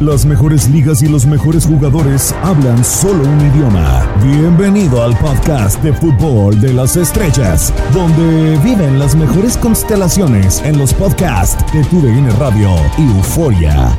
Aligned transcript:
Las 0.00 0.24
mejores 0.24 0.66
ligas 0.70 1.02
y 1.02 1.08
los 1.08 1.26
mejores 1.26 1.66
jugadores 1.66 2.34
hablan 2.42 2.82
solo 2.82 3.22
un 3.22 3.38
idioma. 3.52 4.10
Bienvenido 4.22 5.04
al 5.04 5.14
podcast 5.18 5.82
de 5.82 5.92
fútbol 5.92 6.58
de 6.58 6.72
las 6.72 6.96
estrellas, 6.96 7.70
donde 7.92 8.56
viven 8.64 8.98
las 8.98 9.14
mejores 9.14 9.58
constelaciones 9.58 10.62
en 10.64 10.78
los 10.78 10.94
podcasts 10.94 11.70
de 11.74 11.84
TUDN 11.84 12.34
Radio 12.38 12.74
y 12.96 13.02
Euforia. 13.14 13.94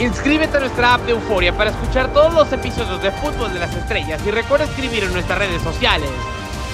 Inscríbete 0.00 0.56
a 0.56 0.60
nuestra 0.60 0.94
app 0.94 1.06
de 1.06 1.12
Euforia 1.12 1.56
para 1.56 1.70
escuchar 1.70 2.12
todos 2.12 2.34
los 2.34 2.52
episodios 2.52 3.00
de 3.00 3.12
Fútbol 3.12 3.52
de 3.52 3.60
las 3.60 3.76
Estrellas 3.76 4.20
y 4.26 4.32
recuerda 4.32 4.64
escribir 4.64 5.04
en 5.04 5.12
nuestras 5.12 5.38
redes 5.38 5.62
sociales. 5.62 6.10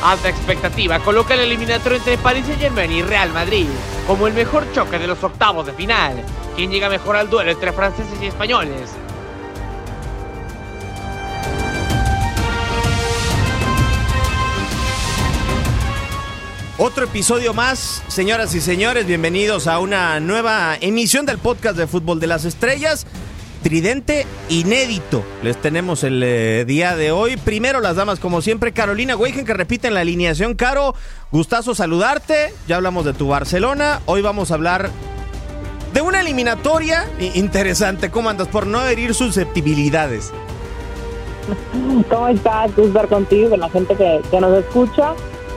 Alta 0.05 0.29
expectativa 0.29 1.01
coloca 1.01 1.33
el 1.33 1.41
eliminatorio 1.41 1.97
entre 1.97 2.19
Paris 2.19 2.45
Saint-Germain 2.45 2.93
y 2.93 3.01
Real 3.01 3.33
Madrid 3.33 3.67
como 4.07 4.27
el 4.27 4.35
mejor 4.35 4.71
choque 4.75 4.99
de 4.99 5.07
los 5.07 5.25
octavos 5.25 5.65
de 5.65 5.73
final. 5.73 6.23
¿Quién 6.55 6.71
llega 6.71 6.91
mejor 6.91 7.17
al 7.17 7.31
duelo 7.31 7.51
entre 7.51 7.73
franceses 7.73 8.13
y 8.21 8.27
españoles? 8.27 8.91
Otro 16.77 17.05
episodio 17.05 17.55
más, 17.55 18.03
señoras 18.09 18.55
y 18.55 18.61
señores, 18.61 19.07
bienvenidos 19.07 19.67
a 19.67 19.79
una 19.79 20.21
nueva 20.21 20.77
emisión 20.83 21.25
del 21.25 21.39
podcast 21.39 21.79
de 21.79 21.87
Fútbol 21.87 22.21
de 22.21 22.27
las 22.27 22.45
Estrellas. 22.45 23.07
Tridente 23.65 24.27
inédito. 24.51 25.25
Les 25.43 25.57
tenemos 25.57 26.05
el 26.05 26.23
eh, 26.23 26.67
día 26.67 26.97
de 26.97 27.13
hoy. 27.13 27.39
Primero 27.39 27.81
las 27.81 27.97
damas, 27.97 28.21
como 28.21 28.43
siempre, 28.43 28.73
Carolina 28.73 29.17
Weigen, 29.17 29.47
que 29.47 29.55
repite 29.55 29.89
en 29.89 29.95
la 29.95 30.01
alineación. 30.01 30.55
Caro, 30.55 30.95
gustazo 31.33 31.75
saludarte. 31.75 32.53
Ya 32.69 32.77
hablamos 32.77 33.07
de 33.07 33.15
tu 33.15 33.29
Barcelona. 33.29 34.03
Hoy 34.05 34.21
vamos 34.21 34.51
a 34.51 34.55
hablar 34.55 34.91
de 35.95 36.01
una 36.03 36.21
eliminatoria 36.21 37.09
interesante. 37.19 38.11
¿Cómo 38.11 38.29
andas? 38.29 38.49
Por 38.49 38.67
no 38.67 38.87
herir 38.87 39.15
susceptibilidades. 39.15 40.31
¿Cómo 42.11 42.29
estás? 42.29 42.67
Gusto 42.67 42.83
estar 42.83 43.09
contigo, 43.09 43.49
con 43.49 43.61
la 43.61 43.71
gente 43.71 43.97
que, 43.97 44.21
que 44.31 44.41
nos 44.43 44.59
escucha 44.59 45.15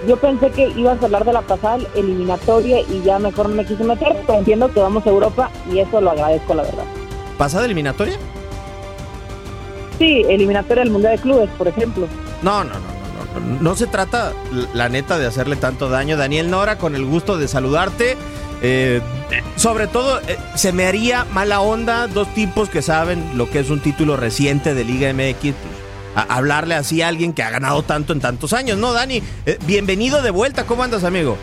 yo 0.07 0.15
pensé 0.15 0.51
que 0.51 0.69
ibas 0.77 1.01
a 1.01 1.05
hablar 1.05 1.25
de 1.25 1.33
la 1.33 1.41
pasada 1.41 1.79
eliminatoria 1.95 2.79
y 2.81 3.01
ya 3.01 3.19
mejor 3.19 3.49
no 3.49 3.55
me 3.55 3.65
quise 3.65 3.83
meter, 3.83 4.15
pero 4.25 4.39
entiendo 4.39 4.71
que 4.71 4.79
vamos 4.79 5.05
a 5.05 5.09
Europa 5.09 5.51
y 5.69 5.79
eso 5.79 5.99
lo 5.99 6.11
agradezco, 6.11 6.53
la 6.53 6.63
verdad. 6.63 6.85
¿Pasada 7.37 7.65
eliminatoria? 7.65 8.17
Sí, 9.99 10.23
eliminatoria 10.27 10.83
del 10.83 10.91
Mundial 10.91 11.15
de 11.15 11.21
Clubes, 11.21 11.49
por 11.57 11.67
ejemplo. 11.67 12.07
No, 12.41 12.63
no, 12.63 12.73
no, 12.73 13.39
no, 13.39 13.39
no, 13.39 13.61
no 13.61 13.75
se 13.75 13.87
trata, 13.87 14.33
la 14.73 14.89
neta, 14.89 15.17
de 15.17 15.25
hacerle 15.25 15.55
tanto 15.55 15.89
daño. 15.89 16.17
Daniel 16.17 16.49
Nora, 16.49 16.77
con 16.77 16.95
el 16.95 17.05
gusto 17.05 17.37
de 17.37 17.47
saludarte. 17.47 18.17
Eh, 18.61 19.01
sobre 19.55 19.87
todo, 19.87 20.19
eh, 20.21 20.37
se 20.55 20.71
me 20.71 20.85
haría 20.85 21.25
mala 21.25 21.61
onda 21.61 22.07
dos 22.07 22.27
tipos 22.33 22.69
que 22.69 22.81
saben 22.81 23.23
lo 23.35 23.49
que 23.49 23.59
es 23.59 23.69
un 23.69 23.79
título 23.79 24.17
reciente 24.17 24.73
de 24.73 24.83
Liga 24.83 25.13
MX 25.13 25.53
hablarle 26.27 26.75
así 26.75 27.01
a 27.01 27.07
alguien 27.07 27.33
que 27.33 27.43
ha 27.43 27.49
ganado 27.49 27.83
tanto 27.83 28.13
en 28.13 28.19
tantos 28.19 28.53
años, 28.53 28.77
¿no, 28.77 28.93
Dani? 28.93 29.21
Eh, 29.45 29.59
bienvenido 29.65 30.21
de 30.21 30.31
vuelta, 30.31 30.65
¿cómo 30.65 30.83
andas, 30.83 31.03
amigo? 31.03 31.37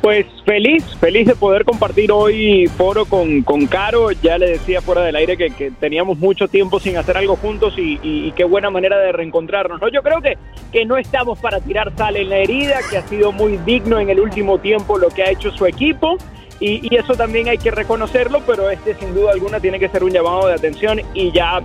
Pues 0.00 0.24
feliz, 0.46 0.82
feliz 0.98 1.26
de 1.26 1.36
poder 1.36 1.66
compartir 1.66 2.10
hoy 2.10 2.66
foro 2.68 3.04
con, 3.04 3.42
con 3.42 3.66
Caro. 3.66 4.10
Ya 4.12 4.38
le 4.38 4.52
decía 4.52 4.80
fuera 4.80 5.02
del 5.02 5.14
aire 5.14 5.36
que, 5.36 5.70
teníamos 5.78 6.16
mucho 6.18 6.48
tiempo 6.48 6.80
sin 6.80 6.96
hacer 6.96 7.18
algo 7.18 7.36
juntos 7.36 7.74
y, 7.76 8.32
qué 8.32 8.44
buena 8.44 8.70
manera 8.70 8.98
de 8.98 9.12
reencontrarnos. 9.12 9.78
¿no? 9.78 9.88
Yo 9.88 10.02
creo 10.02 10.22
que, 10.22 10.38
que 10.72 10.86
no 10.86 10.96
estamos 10.96 11.38
para 11.38 11.60
tirar 11.60 11.92
sal 11.96 12.16
en 12.16 12.30
la 12.30 12.38
herida, 12.38 12.78
que 12.88 12.96
ha 12.96 13.06
sido 13.08 13.30
muy 13.30 13.58
digno 13.58 14.00
en 14.00 14.08
el 14.08 14.20
último 14.20 14.58
tiempo 14.58 14.96
lo 14.96 15.08
que 15.08 15.22
ha 15.22 15.30
hecho 15.30 15.50
su 15.50 15.66
equipo. 15.66 16.16
Y, 16.60 16.80
y, 16.90 16.96
eso 16.96 17.14
también 17.14 17.48
hay 17.48 17.58
que 17.58 17.70
reconocerlo, 17.70 18.42
pero 18.46 18.70
este 18.70 18.94
sin 18.94 19.14
duda 19.14 19.32
alguna 19.32 19.60
tiene 19.60 19.78
que 19.78 19.88
ser 19.88 20.02
un 20.02 20.12
llamado 20.12 20.46
de 20.46 20.54
atención 20.54 21.00
y 21.12 21.30
ya 21.32 21.60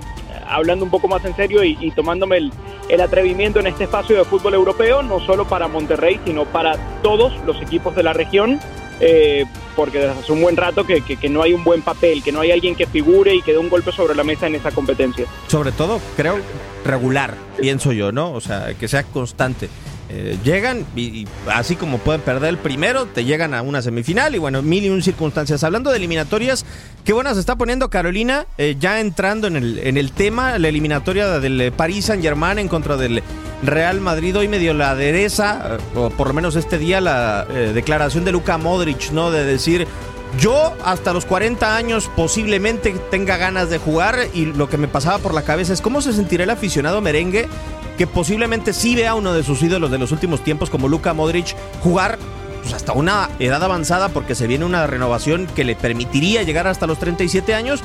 hablando 0.47 0.85
un 0.85 0.91
poco 0.91 1.07
más 1.07 1.23
en 1.25 1.35
serio 1.35 1.63
y, 1.63 1.91
tomándome 1.91 2.37
el, 2.89 3.01
atrevimiento 3.01 3.59
en 3.59 3.67
este 3.67 3.85
espacio 3.85 4.17
de 4.17 4.25
fútbol 4.25 4.53
europeo, 4.53 5.03
no 5.03 5.19
solo 5.19 5.47
para 5.47 5.67
Monterrey, 5.67 6.19
sino 6.25 6.45
para 6.45 6.77
todos 7.01 7.33
los 7.45 7.61
equipos 7.61 7.95
de 7.95 8.03
la 8.03 8.13
región, 8.13 8.59
eh, 8.99 9.45
porque 9.75 9.99
desde 9.99 10.19
hace 10.19 10.31
un 10.31 10.41
buen 10.41 10.55
rato 10.55 10.85
que, 10.85 11.01
que, 11.01 11.29
no 11.29 11.41
hay 11.41 11.53
un 11.53 11.63
buen 11.63 11.81
papel, 11.81 12.23
que 12.23 12.31
no 12.31 12.41
hay 12.41 12.51
alguien 12.51 12.75
que 12.75 12.85
figure 12.85 13.35
y 13.35 13.41
que 13.41 13.51
dé 13.51 13.57
un 13.57 13.69
golpe 13.69 13.91
sobre 13.91 14.15
la 14.15 14.23
mesa 14.23 14.47
en 14.47 14.55
esa 14.55 14.71
competencia. 14.71 15.25
Sobre 15.47 15.71
todo, 15.71 15.99
creo, 16.15 16.39
regular, 16.85 17.35
pienso 17.59 17.91
yo, 17.91 18.11
¿no? 18.11 18.31
O 18.31 18.41
sea, 18.41 18.73
que 18.79 18.87
sea 18.87 19.03
constante. 19.03 19.69
Eh, 20.09 20.37
llegan 20.43 20.85
y, 20.95 21.27
así 21.47 21.75
como 21.75 21.97
pueden 21.97 22.21
perder 22.21 22.49
el 22.49 22.57
primero, 22.57 23.07
te 23.07 23.25
llegan 23.25 23.55
a 23.55 23.63
una 23.63 23.81
semifinal 23.81 24.35
y 24.35 24.37
bueno, 24.37 24.61
mil 24.61 24.83
y 24.83 24.89
un 24.89 25.01
circunstancias. 25.01 25.63
Hablando 25.63 25.89
de 25.89 25.97
eliminatorias, 25.97 26.65
qué 27.03 27.13
buena 27.13 27.33
se 27.33 27.39
está 27.39 27.55
poniendo 27.55 27.89
Carolina, 27.89 28.45
eh, 28.57 28.75
ya 28.79 28.99
entrando 28.99 29.47
en 29.47 29.55
el, 29.55 29.79
en 29.79 29.97
el 29.97 30.11
tema, 30.11 30.59
la 30.59 30.67
eliminatoria 30.67 31.39
del 31.39 31.71
Paris 31.71 32.05
Saint 32.05 32.21
Germain 32.21 32.59
en 32.59 32.67
contra 32.67 32.97
del 32.97 33.23
Real 33.63 33.99
Madrid. 33.99 34.37
Hoy 34.37 34.47
medio 34.47 34.75
la 34.75 34.91
adereza, 34.91 35.77
eh, 35.77 35.97
o 35.97 36.11
por 36.11 36.27
lo 36.27 36.33
menos 36.33 36.55
este 36.55 36.77
día, 36.77 37.01
la 37.01 37.45
declaración 37.45 38.25
de 38.25 38.31
Luka 38.31 38.57
Modric, 38.57 39.11
¿no? 39.11 39.31
De 39.31 39.43
decir, 39.43 39.87
yo 40.39 40.75
hasta 40.83 41.13
los 41.13 41.25
40 41.25 41.75
años 41.75 42.11
posiblemente 42.15 42.93
tenga 43.09 43.37
ganas 43.37 43.69
de 43.69 43.77
jugar 43.77 44.27
y 44.33 44.45
lo 44.45 44.69
que 44.69 44.77
me 44.77 44.87
pasaba 44.87 45.17
por 45.19 45.33
la 45.33 45.43
cabeza 45.43 45.73
es 45.73 45.81
cómo 45.81 46.01
se 46.01 46.13
sentirá 46.13 46.43
el 46.43 46.49
aficionado 46.49 47.01
merengue 47.01 47.47
que 47.97 48.07
posiblemente 48.07 48.73
sí 48.73 48.95
vea 48.95 49.15
uno 49.15 49.33
de 49.33 49.43
sus 49.43 49.61
ídolos 49.61 49.91
de 49.91 49.97
los 49.97 50.11
últimos 50.11 50.41
tiempos 50.43 50.69
como 50.69 50.87
Luka 50.87 51.13
Modric 51.13 51.55
jugar 51.81 52.17
pues, 52.61 52.73
hasta 52.73 52.93
una 52.93 53.29
edad 53.39 53.63
avanzada 53.63 54.09
porque 54.09 54.35
se 54.35 54.47
viene 54.47 54.65
una 54.65 54.87
renovación 54.87 55.47
que 55.55 55.63
le 55.63 55.75
permitiría 55.75 56.43
llegar 56.43 56.67
hasta 56.67 56.87
los 56.87 56.97
37 56.99 57.53
años 57.53 57.81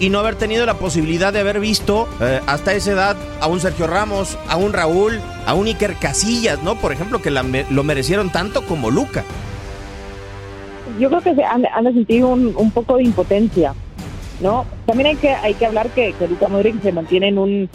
y 0.00 0.10
no 0.10 0.20
haber 0.20 0.36
tenido 0.36 0.64
la 0.64 0.74
posibilidad 0.74 1.32
de 1.32 1.40
haber 1.40 1.60
visto 1.60 2.08
eh, 2.20 2.40
hasta 2.46 2.72
esa 2.74 2.92
edad 2.92 3.16
a 3.40 3.48
un 3.48 3.58
Sergio 3.58 3.86
Ramos, 3.86 4.38
a 4.48 4.56
un 4.56 4.72
Raúl, 4.72 5.20
a 5.46 5.54
un 5.54 5.66
Iker 5.66 5.94
Casillas, 5.96 6.62
¿no? 6.62 6.76
Por 6.76 6.92
ejemplo, 6.92 7.20
que 7.20 7.30
lo 7.30 7.84
merecieron 7.84 8.30
tanto 8.30 8.64
como 8.64 8.90
Luca. 8.90 9.24
Yo 11.00 11.08
creo 11.08 11.20
que 11.20 11.34
se 11.34 11.44
han, 11.44 11.64
sentido 11.92 12.28
un, 12.28 12.70
poco 12.70 12.96
de 12.96 13.04
impotencia, 13.04 13.74
¿no? 14.40 14.66
También 14.86 15.08
hay 15.08 15.16
que, 15.16 15.30
hay 15.30 15.54
que 15.54 15.66
hablar 15.66 15.88
que, 15.90 16.12
que 16.12 16.28
Luca 16.28 16.48
Modric 16.48 16.80
se 16.82 16.92
mantiene 16.92 17.28
en 17.28 17.38
un, 17.38 17.70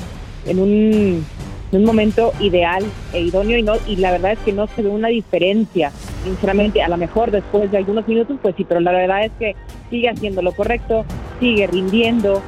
en 0.46 0.60
un 0.60 1.26
un 1.74 1.86
momento 1.86 2.32
ideal 2.40 2.84
e 3.14 3.22
idóneo 3.22 3.58
y 3.58 3.64
no 3.64 3.76
y 3.88 3.96
la 3.98 4.12
verdad 4.12 4.34
es 4.34 4.40
que 4.40 4.54
no 4.54 4.68
se 4.68 4.82
ve 4.82 4.90
una 4.90 5.08
diferencia 5.08 5.92
sinceramente 6.24 6.82
a 6.82 6.88
lo 6.88 6.98
mejor 6.98 7.32
después 7.32 7.72
de 7.72 7.78
algunos 7.78 8.08
minutos 8.08 8.38
pues 8.42 8.56
sí 8.56 8.64
pero 8.64 8.80
la 8.80 8.92
verdad 8.92 9.26
es 9.26 9.32
que 9.40 9.56
sigue 9.90 10.10
haciendo 10.10 10.42
lo 10.42 10.52
correcto 10.54 11.06
sigue 11.40 11.68
rindiendo 11.68 12.42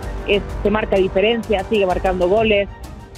se 0.64 0.70
marca 0.70 0.96
diferencia 0.96 1.64
sigue 1.70 1.86
marcando 1.86 2.28
goles 2.28 2.68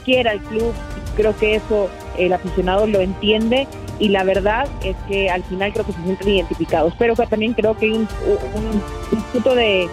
quiere 0.03 0.29
al 0.29 0.39
club 0.41 0.73
creo 1.15 1.35
que 1.37 1.55
eso 1.55 1.89
el 2.17 2.31
aficionado 2.33 2.87
lo 2.87 3.01
entiende 3.01 3.67
y 3.99 4.09
la 4.09 4.23
verdad 4.23 4.67
es 4.83 4.95
que 5.07 5.29
al 5.29 5.43
final 5.43 5.73
creo 5.73 5.85
que 5.85 5.93
se 5.93 6.03
sienten 6.03 6.29
identificados. 6.29 6.93
Pero 6.97 7.15
también 7.15 7.53
creo 7.53 7.75
que 7.75 7.87
hay 7.87 7.91
un, 7.93 8.01
un, 8.01 9.21
punto 9.33 9.55
de, 9.55 9.87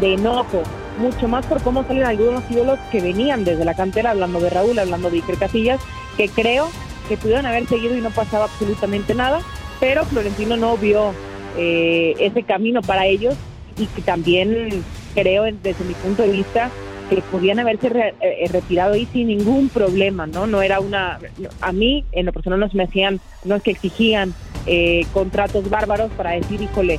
de 0.00 0.14
enojo 0.14 0.62
mucho 0.98 1.28
más 1.28 1.44
por 1.46 1.62
cómo 1.62 1.84
salen 1.84 2.04
algunos 2.04 2.48
ídolos 2.50 2.78
que 2.90 3.00
venían 3.00 3.44
desde 3.44 3.64
la 3.64 3.74
cantera, 3.74 4.10
hablando 4.10 4.40
de 4.40 4.50
Raúl, 4.50 4.78
hablando 4.78 5.10
de 5.10 5.18
Iker 5.18 5.36
Casillas, 5.36 5.80
que 6.16 6.28
creo 6.28 6.68
que 7.08 7.16
pudieron 7.16 7.46
haber 7.46 7.66
seguido 7.66 7.96
y 7.96 8.00
no 8.00 8.10
pasaba 8.10 8.44
absolutamente 8.44 9.14
nada, 9.14 9.40
pero 9.80 10.04
Florentino 10.04 10.56
no 10.56 10.76
vio 10.76 11.12
eh, 11.56 12.14
ese 12.18 12.42
camino 12.42 12.80
para 12.82 13.06
ellos 13.06 13.34
y 13.76 13.86
que 13.86 14.02
también 14.02 14.84
creo 15.14 15.44
desde 15.44 15.84
mi 15.84 15.94
punto 15.94 16.22
de 16.22 16.30
vista 16.30 16.70
que 17.10 17.20
podían 17.22 17.58
haberse 17.58 17.88
eh, 18.20 18.48
retirado 18.50 18.94
ahí 18.94 19.06
sin 19.12 19.28
ningún 19.28 19.68
problema, 19.68 20.26
¿no? 20.26 20.46
No 20.46 20.62
era 20.62 20.80
una... 20.80 21.18
A 21.60 21.72
mí, 21.72 22.04
en 22.12 22.26
lo 22.26 22.32
personal, 22.32 22.60
no 22.60 22.68
me 22.72 22.84
hacían, 22.84 23.20
no 23.44 23.56
es 23.56 23.62
que 23.62 23.72
exigían 23.72 24.34
eh, 24.66 25.04
contratos 25.12 25.68
bárbaros 25.68 26.10
para 26.12 26.32
decir, 26.32 26.62
híjole, 26.62 26.98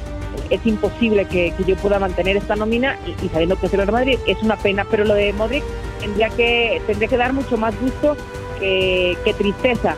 es 0.49 0.65
imposible 0.65 1.25
que, 1.25 1.53
yo 1.65 1.75
pueda 1.77 1.99
mantener 1.99 2.37
esta 2.37 2.55
nómina 2.55 2.97
y, 3.21 3.29
sabiendo 3.29 3.55
que 3.55 3.67
es 3.67 3.73
el 3.73 3.79
Real 3.79 3.91
Madrid 3.91 4.19
es 4.27 4.41
una 4.41 4.55
pena, 4.57 4.85
pero 4.89 5.05
lo 5.05 5.13
de 5.13 5.33
Modric 5.33 5.63
tendría 5.99 6.29
que, 6.29 6.81
tendría 6.87 7.07
que 7.07 7.17
dar 7.17 7.33
mucho 7.33 7.57
más 7.57 7.79
gusto 7.79 8.15
que, 8.59 9.35
tristeza 9.37 9.95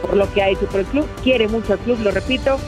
por 0.00 0.16
lo 0.16 0.32
que 0.32 0.42
ha 0.42 0.48
hecho 0.48 0.66
por 0.66 0.80
el 0.80 0.86
club, 0.86 1.06
quiere 1.22 1.46
mucho 1.48 1.74
al 1.74 1.78
club, 1.80 1.98
lo 2.02 2.10
repito, 2.10 2.58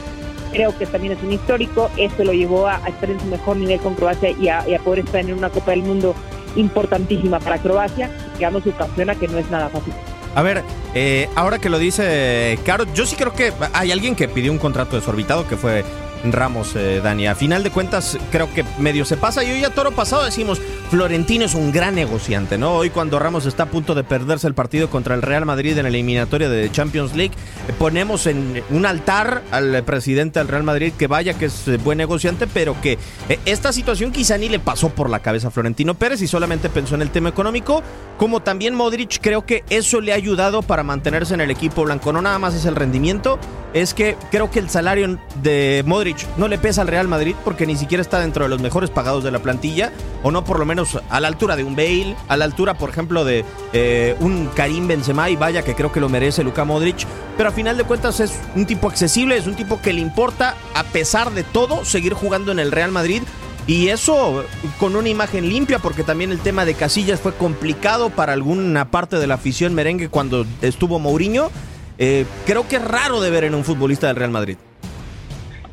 creo 0.51 0.77
que 0.77 0.85
también 0.85 1.13
es 1.13 1.23
un 1.23 1.31
histórico, 1.31 1.89
esto 1.97 2.23
lo 2.23 2.31
llevó 2.31 2.67
a, 2.67 2.79
estar 2.87 3.09
en 3.09 3.19
su 3.19 3.25
mejor 3.25 3.57
nivel 3.57 3.79
con 3.79 3.95
Croacia 3.95 4.29
y 4.29 4.49
a, 4.49 4.63
poder 4.83 4.99
estar 4.99 5.21
en 5.21 5.33
una 5.33 5.49
Copa 5.49 5.71
del 5.71 5.81
Mundo 5.81 6.15
importantísima 6.55 7.39
para 7.39 7.57
Croacia, 7.57 8.11
quedando 8.37 8.61
su 8.61 8.71
campeona 8.75 9.15
que 9.15 9.27
no 9.27 9.39
es 9.39 9.49
nada 9.49 9.69
fácil. 9.69 9.93
A 10.35 10.41
ver, 10.41 10.63
eh, 10.95 11.29
ahora 11.35 11.59
que 11.59 11.69
lo 11.69 11.77
dice 11.77 12.57
Caro, 12.63 12.85
yo 12.93 13.05
sí 13.05 13.15
creo 13.15 13.33
que 13.33 13.51
hay 13.73 13.91
alguien 13.91 14.15
que 14.15 14.27
pidió 14.27 14.51
un 14.51 14.57
contrato 14.57 14.95
desorbitado 14.95 15.47
que 15.47 15.57
fue 15.57 15.83
Ramos, 16.23 16.75
eh, 16.75 17.01
Dani. 17.03 17.27
A 17.27 17.35
final 17.35 17.63
de 17.63 17.71
cuentas, 17.71 18.17
creo 18.31 18.53
que 18.53 18.63
medio 18.79 19.05
se 19.05 19.17
pasa. 19.17 19.43
Y 19.43 19.51
hoy 19.51 19.63
a 19.63 19.69
toro 19.69 19.91
pasado 19.91 20.23
decimos, 20.23 20.61
Florentino 20.89 21.45
es 21.45 21.55
un 21.55 21.71
gran 21.71 21.95
negociante, 21.95 22.57
¿no? 22.57 22.75
Hoy 22.75 22.89
cuando 22.89 23.19
Ramos 23.19 23.45
está 23.45 23.63
a 23.63 23.65
punto 23.67 23.95
de 23.95 24.03
perderse 24.03 24.47
el 24.47 24.53
partido 24.53 24.89
contra 24.89 25.15
el 25.15 25.21
Real 25.21 25.45
Madrid 25.45 25.77
en 25.77 25.83
la 25.83 25.89
eliminatoria 25.89 26.49
de 26.49 26.71
Champions 26.71 27.15
League, 27.15 27.33
eh, 27.67 27.73
ponemos 27.77 28.27
en 28.27 28.63
un 28.69 28.85
altar 28.85 29.41
al 29.51 29.83
presidente 29.83 30.39
del 30.39 30.47
Real 30.47 30.63
Madrid 30.63 30.93
que 30.97 31.07
vaya 31.07 31.33
que 31.33 31.45
es 31.45 31.67
eh, 31.67 31.77
buen 31.77 31.97
negociante, 31.97 32.47
pero 32.47 32.79
que 32.81 32.97
esta 33.45 33.73
situación 33.73 34.11
quizá 34.11 34.37
ni 34.37 34.49
le 34.49 34.59
pasó 34.59 34.89
por 34.89 35.09
la 35.09 35.19
cabeza 35.19 35.49
a 35.49 35.51
Florentino 35.51 35.95
Pérez 35.95 36.21
y 36.21 36.27
solamente 36.27 36.69
pensó 36.69 36.95
en 36.95 37.01
el 37.01 37.09
tema 37.09 37.29
económico, 37.29 37.83
como 38.17 38.41
también 38.41 38.75
Modric, 38.75 39.19
creo 39.21 39.45
que 39.45 39.63
eso 39.69 40.01
le 40.01 40.13
ha 40.13 40.15
ayudado 40.15 40.61
para 40.61 40.83
mantenerse 40.83 41.33
en 41.33 41.41
el 41.41 41.51
equipo 41.51 41.83
blanco. 41.83 42.13
No 42.13 42.21
nada 42.21 42.39
más 42.39 42.53
es 42.53 42.65
el 42.65 42.75
rendimiento, 42.75 43.39
es 43.73 43.93
que 43.93 44.15
creo 44.31 44.51
que 44.51 44.59
el 44.59 44.69
salario 44.69 45.17
de 45.41 45.83
Modric 45.85 46.25
no 46.37 46.47
le 46.47 46.57
pesa 46.57 46.81
al 46.81 46.87
Real 46.87 47.07
Madrid 47.07 47.35
porque 47.43 47.65
ni 47.65 47.75
siquiera 47.75 48.01
está 48.01 48.19
dentro 48.19 48.43
de 48.43 48.49
los 48.49 48.61
mejores 48.61 48.89
pagados 48.89 49.23
de 49.23 49.31
la 49.31 49.39
plantilla, 49.39 49.91
o 50.21 50.31
no 50.31 50.43
por 50.43 50.59
lo 50.59 50.65
menos 50.65 50.99
a 51.09 51.19
la 51.19 51.27
altura 51.27 51.55
de 51.55 51.63
un 51.63 51.75
Bale, 51.75 52.15
a 52.27 52.37
la 52.37 52.45
altura, 52.45 52.75
por 52.75 52.89
ejemplo, 52.89 53.25
de 53.25 53.43
eh, 53.73 54.15
un 54.19 54.49
Karim 54.55 54.87
Benzema, 54.87 55.29
y 55.29 55.35
vaya 55.35 55.63
que 55.63 55.75
creo 55.75 55.91
que 55.91 55.99
lo 55.99 56.09
merece 56.09 56.43
Luka 56.43 56.65
Modric, 56.65 57.05
pero 57.35 57.49
a 57.49 57.51
final 57.51 57.77
de 57.77 57.83
cuentas 57.83 58.19
es 58.19 58.39
un 58.55 58.65
tipo 58.65 58.87
accesible, 58.87 59.37
es 59.37 59.47
un 59.47 59.55
tipo 59.55 59.81
que 59.81 59.93
le 59.93 60.01
importa, 60.01 60.55
a 60.75 60.83
pesar 60.83 61.31
de 61.31 61.43
todo, 61.43 61.83
seguir 61.83 62.13
jugando 62.13 62.51
en 62.51 62.59
el 62.59 62.71
Real 62.71 62.91
Madrid. 62.91 63.23
Y 63.65 63.87
eso 63.87 64.43
con 64.77 64.97
una 64.97 65.07
imagen 65.07 65.47
limpia, 65.47 65.79
porque 65.79 66.03
también 66.03 66.31
el 66.33 66.39
tema 66.39 66.65
de 66.65 66.73
Casillas 66.73 67.21
fue 67.21 67.33
complicado 67.33 68.09
para 68.09 68.33
alguna 68.33 68.91
parte 68.91 69.17
de 69.19 69.25
la 69.25 69.35
afición 69.35 69.73
merengue 69.73 70.09
cuando 70.09 70.45
estuvo 70.61 70.99
Mourinho. 70.99 71.49
Eh, 71.97 72.25
creo 72.45 72.67
que 72.67 72.77
es 72.77 72.83
raro 72.83 73.21
de 73.21 73.29
ver 73.29 73.43
en 73.43 73.55
un 73.55 73.63
futbolista 73.63 74.07
del 74.07 74.15
Real 74.15 74.31
Madrid. 74.31 74.57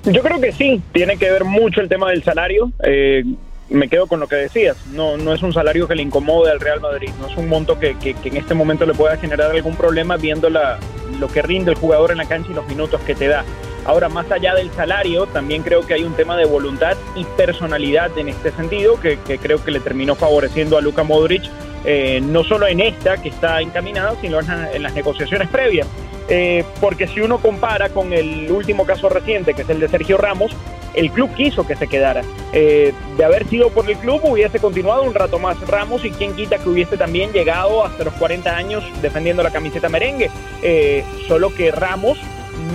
Yo 0.05 0.23
creo 0.23 0.41
que 0.41 0.53
sí, 0.53 0.81
tiene 0.93 1.17
que 1.17 1.31
ver 1.31 1.45
mucho 1.45 1.81
el 1.81 1.89
tema 1.89 2.11
del 2.11 2.23
salario. 2.23 2.73
Eh, 2.83 3.25
me 3.69 3.89
quedo 3.89 4.07
con 4.07 4.19
lo 4.19 4.27
que 4.27 4.37
decías, 4.37 4.77
no, 4.93 5.17
no 5.17 5.33
es 5.33 5.43
un 5.43 5.53
salario 5.53 5.87
que 5.87 5.95
le 5.95 6.03
incomode 6.03 6.51
al 6.51 6.59
Real 6.59 6.81
Madrid, 6.81 7.11
no 7.21 7.29
es 7.29 7.37
un 7.37 7.49
monto 7.49 7.79
que, 7.79 7.95
en 8.03 8.37
este 8.37 8.55
momento 8.55 8.85
le 8.85 8.95
pueda 8.95 9.17
generar 9.17 9.53
algún 9.53 9.77
problema 9.77 10.17
viendo 10.17 10.51
la, 10.51 10.79
lo 11.21 11.29
que 11.29 11.41
rinde 11.41 11.71
el 11.71 11.77
jugador 11.77 12.11
en 12.11 12.17
la 12.17 12.25
cancha 12.25 12.51
y 12.51 12.55
los 12.55 12.67
minutos 12.67 13.01
que 13.03 13.15
te 13.15 13.29
da. 13.29 13.45
Ahora, 13.87 14.09
más 14.09 14.31
allá 14.31 14.55
del 14.55 14.71
salario, 14.73 15.27
también 15.27 15.63
creo 15.63 15.87
que 15.87 15.95
hay 15.95 16.03
un 16.03 16.15
tema 16.15 16.37
de 16.37 16.45
voluntad 16.45 16.97
y 17.15 17.25
personalidad 17.37 18.17
en 18.19 18.29
este 18.29 18.51
sentido 18.53 19.01
que, 19.01 19.19
que 19.21 19.39
creo 19.39 19.65
que 19.65 19.71
le 19.71 19.81
terminó 19.81 20.17
favoreciendo 20.17 20.77
a 20.77 20.81
Luka 20.81 21.03
Modric, 21.03 21.45
eh, 21.85 22.21
no 22.23 22.45
solo 22.45 22.67
en 22.67 22.81
esta 22.81 23.23
que 23.23 23.31
está 23.31 23.61
encaminada, 23.61 24.15
sino 24.21 24.41
en 24.41 24.83
las 24.83 24.95
negociaciones 24.95 25.49
previas. 25.49 25.87
Eh, 26.31 26.65
porque 26.81 27.09
si 27.09 27.21
uno 27.21 27.39
compara 27.39 27.89
con 27.89 28.13
el 28.13 28.51
último 28.53 28.87
caso 28.87 29.09
reciente, 29.09 29.53
que 29.53 29.63
es 29.63 29.69
el 29.69 29.81
de 29.81 29.89
Sergio 29.89 30.17
Ramos, 30.17 30.53
el 30.95 31.11
club 31.11 31.35
quiso 31.35 31.67
que 31.67 31.75
se 31.75 31.89
quedara. 31.89 32.23
Eh, 32.53 32.95
de 33.17 33.25
haber 33.25 33.49
sido 33.49 33.71
por 33.71 33.91
el 33.91 33.97
club, 33.99 34.21
hubiese 34.23 34.61
continuado 34.61 35.03
un 35.03 35.15
rato 35.15 35.41
más 35.41 35.61
Ramos 35.67 36.05
y 36.05 36.11
quien 36.11 36.35
quita 36.35 36.59
que 36.59 36.69
hubiese 36.69 36.97
también 36.97 37.33
llegado 37.33 37.85
hasta 37.85 38.05
los 38.05 38.15
40 38.15 38.57
años 38.57 38.85
defendiendo 39.03 39.43
la 39.43 39.51
camiseta 39.51 39.89
merengue. 39.89 40.31
Eh, 40.63 41.05
solo 41.27 41.53
que 41.53 41.73
Ramos 41.73 42.17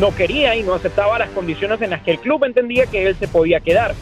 no 0.01 0.13
quería 0.13 0.55
y 0.55 0.63
no 0.63 0.73
aceptaba 0.73 1.17
las 1.17 1.29
condiciones 1.29 1.81
en 1.81 1.91
las 1.91 2.01
que 2.01 2.11
el 2.11 2.19
club 2.19 2.43
entendía 2.43 2.87
que 2.87 3.07
él 3.07 3.15
se 3.17 3.29
podía 3.29 3.61
quedar. 3.61 3.95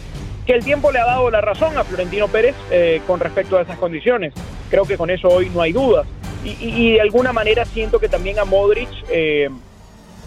Que 0.47 0.53
el 0.53 0.63
tiempo 0.63 0.91
le 0.91 0.99
ha 0.99 1.05
dado 1.05 1.29
la 1.29 1.41
razón 1.41 1.77
a 1.77 1.83
Florentino 1.83 2.27
Pérez 2.27 2.55
con 3.07 3.21
respecto 3.21 3.57
a 3.57 3.61
esas 3.61 3.77
condiciones. 3.77 4.33
Creo 4.69 4.83
que 4.83 4.97
con 4.97 5.09
eso 5.09 5.29
hoy 5.29 5.49
no 5.53 5.61
hay 5.61 5.71
dudas. 5.71 6.05
Y, 6.43 6.93
de 6.93 7.01
alguna 7.01 7.31
manera 7.31 7.65
siento 7.65 7.99
que 7.99 8.09
también 8.09 8.37
a 8.39 8.45
Modric 8.45 8.89
eh, 9.09 9.49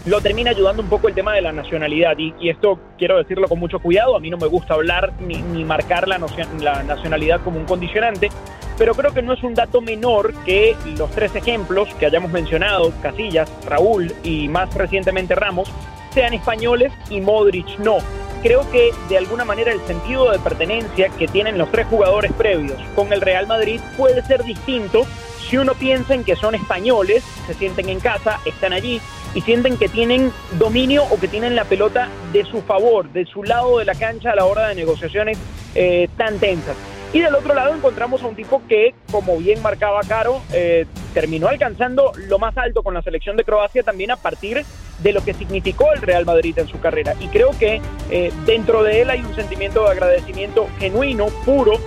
lo 0.06 0.20
termina 0.20 0.50
ayudando 0.50 0.82
un 0.82 0.88
poco 0.88 1.08
el 1.08 1.14
tema 1.14 1.34
de 1.34 1.42
la 1.42 1.52
nacionalidad. 1.52 2.16
Y, 2.18 2.48
esto 2.48 2.78
quiero 2.96 3.18
decirlo 3.18 3.48
con 3.48 3.58
mucho 3.58 3.80
cuidado, 3.80 4.16
a 4.16 4.20
mí 4.20 4.30
no 4.30 4.38
me 4.38 4.46
gusta 4.46 4.74
hablar 4.74 5.12
ni, 5.20 5.64
marcar 5.64 6.08
la, 6.08 6.18
la 6.60 6.82
nacionalidad 6.84 7.42
como 7.42 7.58
un 7.58 7.66
condicionante, 7.66 8.30
pero 8.78 8.94
creo 8.94 9.12
que 9.12 9.22
no 9.22 9.32
es 9.32 9.42
un 9.42 9.54
dato 9.54 9.80
menor 9.80 10.32
que 10.44 10.76
los 10.96 11.10
tres 11.10 11.34
ejemplos 11.34 11.88
que 11.98 12.06
hayamos 12.06 12.30
mencionado, 12.30 12.92
Casillas, 13.02 13.50
Raúl 13.66 14.14
y 14.22 14.48
más 14.48 14.72
recientemente 14.74 15.34
Ramos, 15.34 15.70
sean 16.12 16.34
españoles 16.34 16.92
y 17.10 17.20
Modric 17.20 17.78
no. 17.78 17.98
Creo 18.42 18.70
que 18.70 18.90
de 19.08 19.18
alguna 19.18 19.44
manera 19.44 19.72
el 19.72 19.80
sentido 19.86 20.30
de 20.30 20.38
pertenencia 20.38 21.08
que 21.08 21.26
tienen 21.26 21.58
los 21.58 21.70
tres 21.72 21.86
jugadores 21.88 22.32
previos 22.32 22.78
con 22.94 23.12
el 23.12 23.20
Real 23.20 23.46
Madrid 23.46 23.80
puede 23.96 24.22
ser 24.22 24.44
distinto 24.44 25.06
si 25.48 25.56
uno 25.58 25.74
piensa 25.74 26.14
en 26.14 26.24
que 26.24 26.36
son 26.36 26.54
españoles, 26.54 27.22
se 27.46 27.54
sienten 27.54 27.88
en 27.88 28.00
casa, 28.00 28.40
están 28.44 28.72
allí 28.72 29.00
y 29.34 29.40
sienten 29.42 29.76
que 29.76 29.88
tienen 29.88 30.32
dominio 30.58 31.04
o 31.04 31.20
que 31.20 31.28
tienen 31.28 31.54
la 31.54 31.64
pelota 31.64 32.08
de 32.32 32.44
su 32.44 32.62
favor, 32.62 33.10
de 33.10 33.26
su 33.26 33.44
lado 33.44 33.78
de 33.78 33.84
la 33.84 33.94
cancha 33.94 34.32
a 34.32 34.34
la 34.34 34.44
hora 34.44 34.68
de 34.68 34.74
negociaciones 34.74 35.38
eh, 35.74 36.08
tan 36.16 36.38
tensas. 36.38 36.76
Y 37.12 37.20
del 37.20 37.34
otro 37.34 37.54
lado 37.54 37.74
encontramos 37.74 38.22
a 38.22 38.26
un 38.26 38.34
tipo 38.34 38.60
que, 38.68 38.94
como 39.10 39.36
bien 39.38 39.62
marcaba 39.62 40.00
Caro, 40.02 40.42
eh, 40.52 40.86
terminó 41.14 41.48
alcanzando 41.48 42.12
lo 42.28 42.38
más 42.38 42.56
alto 42.58 42.82
con 42.82 42.94
la 42.94 43.02
selección 43.02 43.36
de 43.36 43.44
Croacia 43.44 43.82
también 43.82 44.10
a 44.10 44.16
partir 44.16 44.64
de 44.98 45.12
lo 45.12 45.24
que 45.24 45.32
significó 45.32 45.92
el 45.92 46.02
Real 46.02 46.26
Madrid 46.26 46.58
en 46.58 46.66
su 46.66 46.80
carrera. 46.80 47.14
Y 47.20 47.28
creo 47.28 47.50
que 47.58 47.80
eh, 48.10 48.32
dentro 48.44 48.82
de 48.82 49.02
él 49.02 49.10
hay 49.10 49.20
un 49.20 49.34
sentimiento 49.34 49.84
de 49.84 49.90
agradecimiento 49.90 50.66
genuino, 50.78 51.26
puro, 51.44 51.78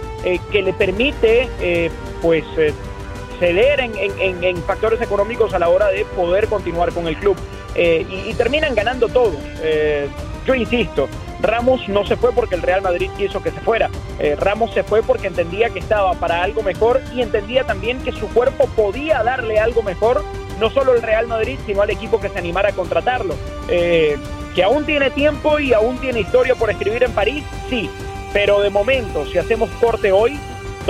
que 0.51 0.61
le 0.61 0.73
permite 0.73 1.47
pues 2.21 2.43
ceder 3.39 3.79
en, 3.79 4.57
factores 4.63 5.01
económicos 5.01 5.53
a 5.53 5.59
la 5.59 5.69
hora 5.69 5.87
de 5.87 6.05
poder 6.05 6.47
continuar 6.47 6.91
con 6.91 7.07
el 7.07 7.17
club. 7.17 7.37
Eh, 7.75 8.05
y, 8.27 8.33
terminan 8.33 8.75
ganando 8.75 9.07
todos. 9.07 9.37
Eh, 9.61 10.07
yo 10.45 10.55
insisto, 10.55 11.07
Ramos 11.41 11.87
no 11.87 12.05
se 12.05 12.15
fue 12.17 12.31
porque 12.33 12.55
el 12.55 12.61
Real 12.61 12.81
Madrid 12.81 13.09
quiso 13.17 13.41
que 13.41 13.51
se 13.51 13.59
fuera. 13.61 13.89
Eh, 14.19 14.35
Ramos 14.37 14.73
se 14.73 14.83
fue 14.83 15.01
porque 15.01 15.27
entendía 15.27 15.69
que 15.69 15.79
estaba 15.79 16.13
para 16.13 16.43
algo 16.43 16.61
mejor 16.63 17.01
y 17.13 17.21
entendía 17.21 17.63
también 17.63 17.99
que 18.03 18.11
su 18.11 18.27
cuerpo 18.29 18.67
podía 18.75 19.23
darle 19.23 19.59
algo 19.59 19.81
mejor, 19.81 20.23
no 20.59 20.69
solo 20.69 20.91
al 20.91 21.01
Real 21.01 21.27
Madrid, 21.27 21.57
sino 21.65 21.81
al 21.81 21.89
equipo 21.89 22.19
que 22.19 22.29
se 22.29 22.39
animara 22.39 22.69
a 22.69 22.73
contratarlo. 22.73 23.35
que 23.67 24.63
aún 24.63 24.83
tiene 24.85 25.11
tiempo 25.11 25.59
y 25.59 25.73
aún 25.73 25.99
tiene 25.99 26.21
historia 26.21 26.55
por 26.55 26.69
escribir 26.69 27.03
en 27.03 27.13
París, 27.13 27.43
sí. 27.69 27.89
Pero 28.33 28.59
de 28.59 28.69
momento, 28.69 29.25
si 29.25 29.37
hacemos 29.37 29.69
corte 29.79 30.11
hoy, 30.11 30.37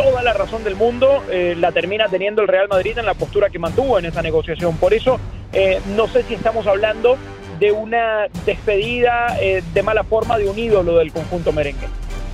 toda 0.04 0.24
la 0.24 0.34
razón 0.34 0.64
del 0.64 0.76
mundo 0.76 1.24
eh, 1.30 1.56
la 1.58 1.72
termina 1.72 2.08
teniendo 2.08 2.42
el 2.42 2.48
Real 2.48 2.70
Madrid 2.70 2.98
en 2.98 3.06
la 3.06 3.14
postura 3.16 3.50
que 3.50 3.60
mantuvo 3.60 4.00
en 4.00 4.06
esa 4.06 4.22
negociación. 4.22 4.78
Por 4.78 4.94
eso 4.94 5.20
eh, 5.52 5.82
no 5.96 6.08
sé 6.08 6.24
si 6.24 6.36
estamos 6.36 6.68
hablando 6.68 7.18
de 7.60 7.74
una 7.74 8.28
despedida 8.46 9.38
eh, 9.42 9.62
de 9.74 9.84
mala 9.84 10.06
forma 10.06 10.38
de 10.38 10.50
un 10.50 10.58
ídolo 10.58 10.98
del 10.98 11.12
conjunto 11.12 11.52
merengue. 11.52 11.88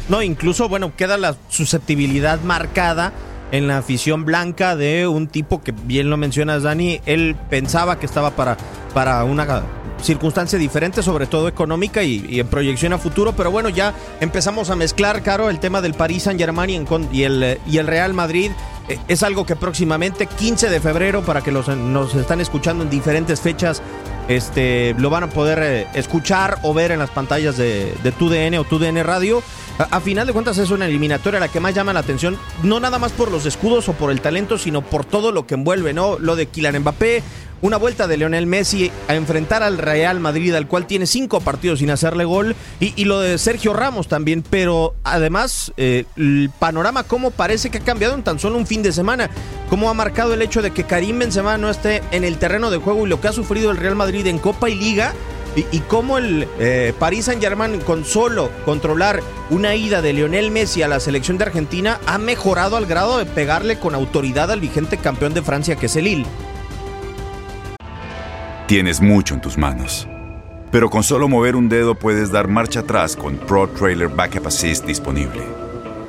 No, 0.09 0.21
incluso, 0.21 0.69
bueno, 0.69 0.95
queda 0.95 1.17
la 1.17 1.35
susceptibilidad 1.49 2.39
marcada 2.41 3.11
en 3.57 3.67
la 3.67 3.77
afición 3.77 4.25
blanca 4.25 4.75
de 4.75 5.07
un 5.07 5.27
tipo 5.27 5.61
que 5.61 5.71
bien 5.71 6.09
lo 6.09 6.17
mencionas, 6.17 6.63
Dani, 6.63 7.01
él 7.05 7.35
pensaba 7.49 7.99
que 7.99 8.05
estaba 8.05 8.31
para, 8.31 8.57
para 8.93 9.23
una 9.23 9.63
circunstancia 10.01 10.59
diferente, 10.59 11.01
sobre 11.01 11.25
todo 11.25 11.47
económica 11.47 12.03
y, 12.03 12.39
en 12.39 12.47
proyección 12.47 12.93
a 12.93 12.97
futuro. 12.97 13.33
Pero 13.35 13.51
bueno, 13.51 13.69
ya 13.69 13.93
empezamos 14.19 14.69
a 14.69 14.75
mezclar, 14.75 15.23
Caro, 15.23 15.49
el 15.49 15.59
tema 15.59 15.81
del 15.81 15.93
Paris 15.93 16.23
Saint 16.23 16.39
Germain 16.39 16.85
y, 17.11 17.23
el, 17.23 17.59
y 17.65 17.77
el 17.77 17.87
Real 17.87 18.13
Madrid. 18.13 18.51
Eh, 18.87 18.99
es 19.07 19.23
algo 19.23 19.45
que 19.45 19.55
próximamente, 19.55 20.27
15 20.27 20.69
de 20.69 20.79
febrero, 20.79 21.23
para 21.23 21.41
que 21.41 21.51
los, 21.51 21.67
nos 21.67 22.13
están 22.15 22.41
escuchando 22.41 22.83
en 22.83 22.89
diferentes 22.89 23.41
fechas, 23.41 23.81
este, 24.27 24.95
lo 24.97 25.09
van 25.09 25.23
a 25.23 25.29
poder 25.29 25.59
eh, 25.61 25.87
escuchar 25.93 26.59
o 26.63 26.73
ver 26.73 26.91
en 26.91 26.99
las 26.99 27.09
pantallas 27.09 27.57
de, 27.57 27.93
de 28.03 28.11
TUDN 28.11 28.55
o 28.57 28.63
TUDN 28.63 29.03
Radio. 29.03 29.41
A, 29.77 29.99
final 29.99 30.25
de 30.25 30.31
cuentas 30.31 30.57
es 30.57 30.71
una 30.71 30.85
eliminatoria 30.85 31.39
la 31.39 31.49
que 31.49 31.59
más 31.59 31.73
llama 31.75 31.91
la 31.91 31.99
atención, 31.99 32.37
no 32.63 32.79
nada 32.79 32.97
más 32.97 33.11
por 33.11 33.29
los 33.29 33.45
escudos 33.45 33.89
o 33.89 33.93
por 33.93 34.09
el 34.09 34.21
talento, 34.21 34.57
sino 34.57 34.81
por 34.81 35.03
todo 35.03 35.33
lo 35.33 35.45
que 35.45 35.55
envuelve, 35.55 35.93
¿no? 35.93 36.17
Lo 36.17 36.37
de 36.37 36.45
Kylian 36.45 36.79
Mbappé, 36.79 37.21
una 37.61 37.75
vuelta 37.75 38.07
de 38.07 38.15
Leonel 38.15 38.47
Messi 38.47 38.89
a 39.09 39.15
enfrentar 39.15 39.63
al 39.63 39.77
Real 39.77 40.21
Madrid, 40.21 40.55
al 40.55 40.67
cual 40.67 40.87
tiene 40.87 41.05
cinco 41.05 41.41
partidos 41.41 41.79
sin 41.79 41.89
hacerle 41.89 42.23
gol, 42.23 42.55
y, 42.79 43.03
lo 43.03 43.19
de 43.19 43.37
Sergio 43.37 43.73
Ramos 43.73 44.07
también, 44.07 44.43
pero 44.49 44.95
además 45.03 45.73
eh, 45.75 46.05
el 46.15 46.49
panorama 46.57 47.03
cómo 47.03 47.31
parece 47.31 47.69
que 47.69 47.79
ha 47.79 47.83
cambiado 47.83 48.13
en 48.13 48.23
tan 48.23 48.39
solo 48.39 48.57
un 48.57 48.67
fin 48.67 48.81
de 48.81 48.93
semana, 48.93 49.29
cómo 49.69 49.89
ha 49.89 49.93
marcado 49.93 50.33
el 50.33 50.41
hecho 50.41 50.61
de 50.61 50.71
que 50.71 50.85
Karim 50.85 51.19
Benzema 51.19 51.57
no 51.57 51.69
esté 51.69 52.01
en 52.11 52.23
el 52.23 52.37
terreno 52.37 52.71
de 52.71 52.77
juego 52.77 53.05
y 53.05 53.09
lo 53.09 53.19
que 53.19 53.27
ha 53.27 53.33
sufrido 53.33 53.71
el 53.71 53.77
Real 53.77 53.95
Madrid 53.95 54.25
en 54.27 54.37
Copa 54.37 54.69
y 54.69 54.75
Liga, 54.75 55.13
y, 55.55 55.79
cómo 55.81 56.17
el 56.17 56.47
eh, 56.59 56.93
Paris 56.99 57.25
Saint 57.25 57.41
Germain 57.41 57.79
con 57.79 58.03
solo 58.03 58.49
controlar 58.65 59.21
una 59.49 59.75
ida 59.75 60.01
de 60.01 60.13
Lionel 60.13 60.51
Messi 60.51 60.83
a 60.83 60.87
la 60.87 60.99
selección 60.99 61.37
de 61.37 61.45
Argentina 61.45 61.99
ha 62.05 62.17
mejorado 62.17 62.75
al 62.77 62.85
grado 62.85 63.17
de 63.17 63.25
pegarle 63.25 63.79
con 63.79 63.95
autoridad 63.95 64.51
al 64.51 64.59
vigente 64.59 64.97
campeón 64.97 65.33
de 65.33 65.41
Francia 65.41 65.75
que 65.75 65.85
es 65.85 65.95
el 65.95 66.05
Lille. 66.05 66.25
Tienes 68.67 68.99
mucho 68.99 69.35
en 69.35 69.41
tus 69.41 69.59
manos 69.59 70.07
Pero 70.71 70.89
con 70.89 71.03
solo 71.03 71.27
mover 71.27 71.55
un 71.55 71.69
dedo 71.69 71.95
puedes 71.95 72.31
dar 72.31 72.47
marcha 72.47 72.81
atrás 72.81 73.15
con 73.15 73.37
Pro 73.37 73.69
Trailer 73.69 74.09
Backup 74.09 74.47
Assist 74.47 74.85
disponible. 74.85 75.43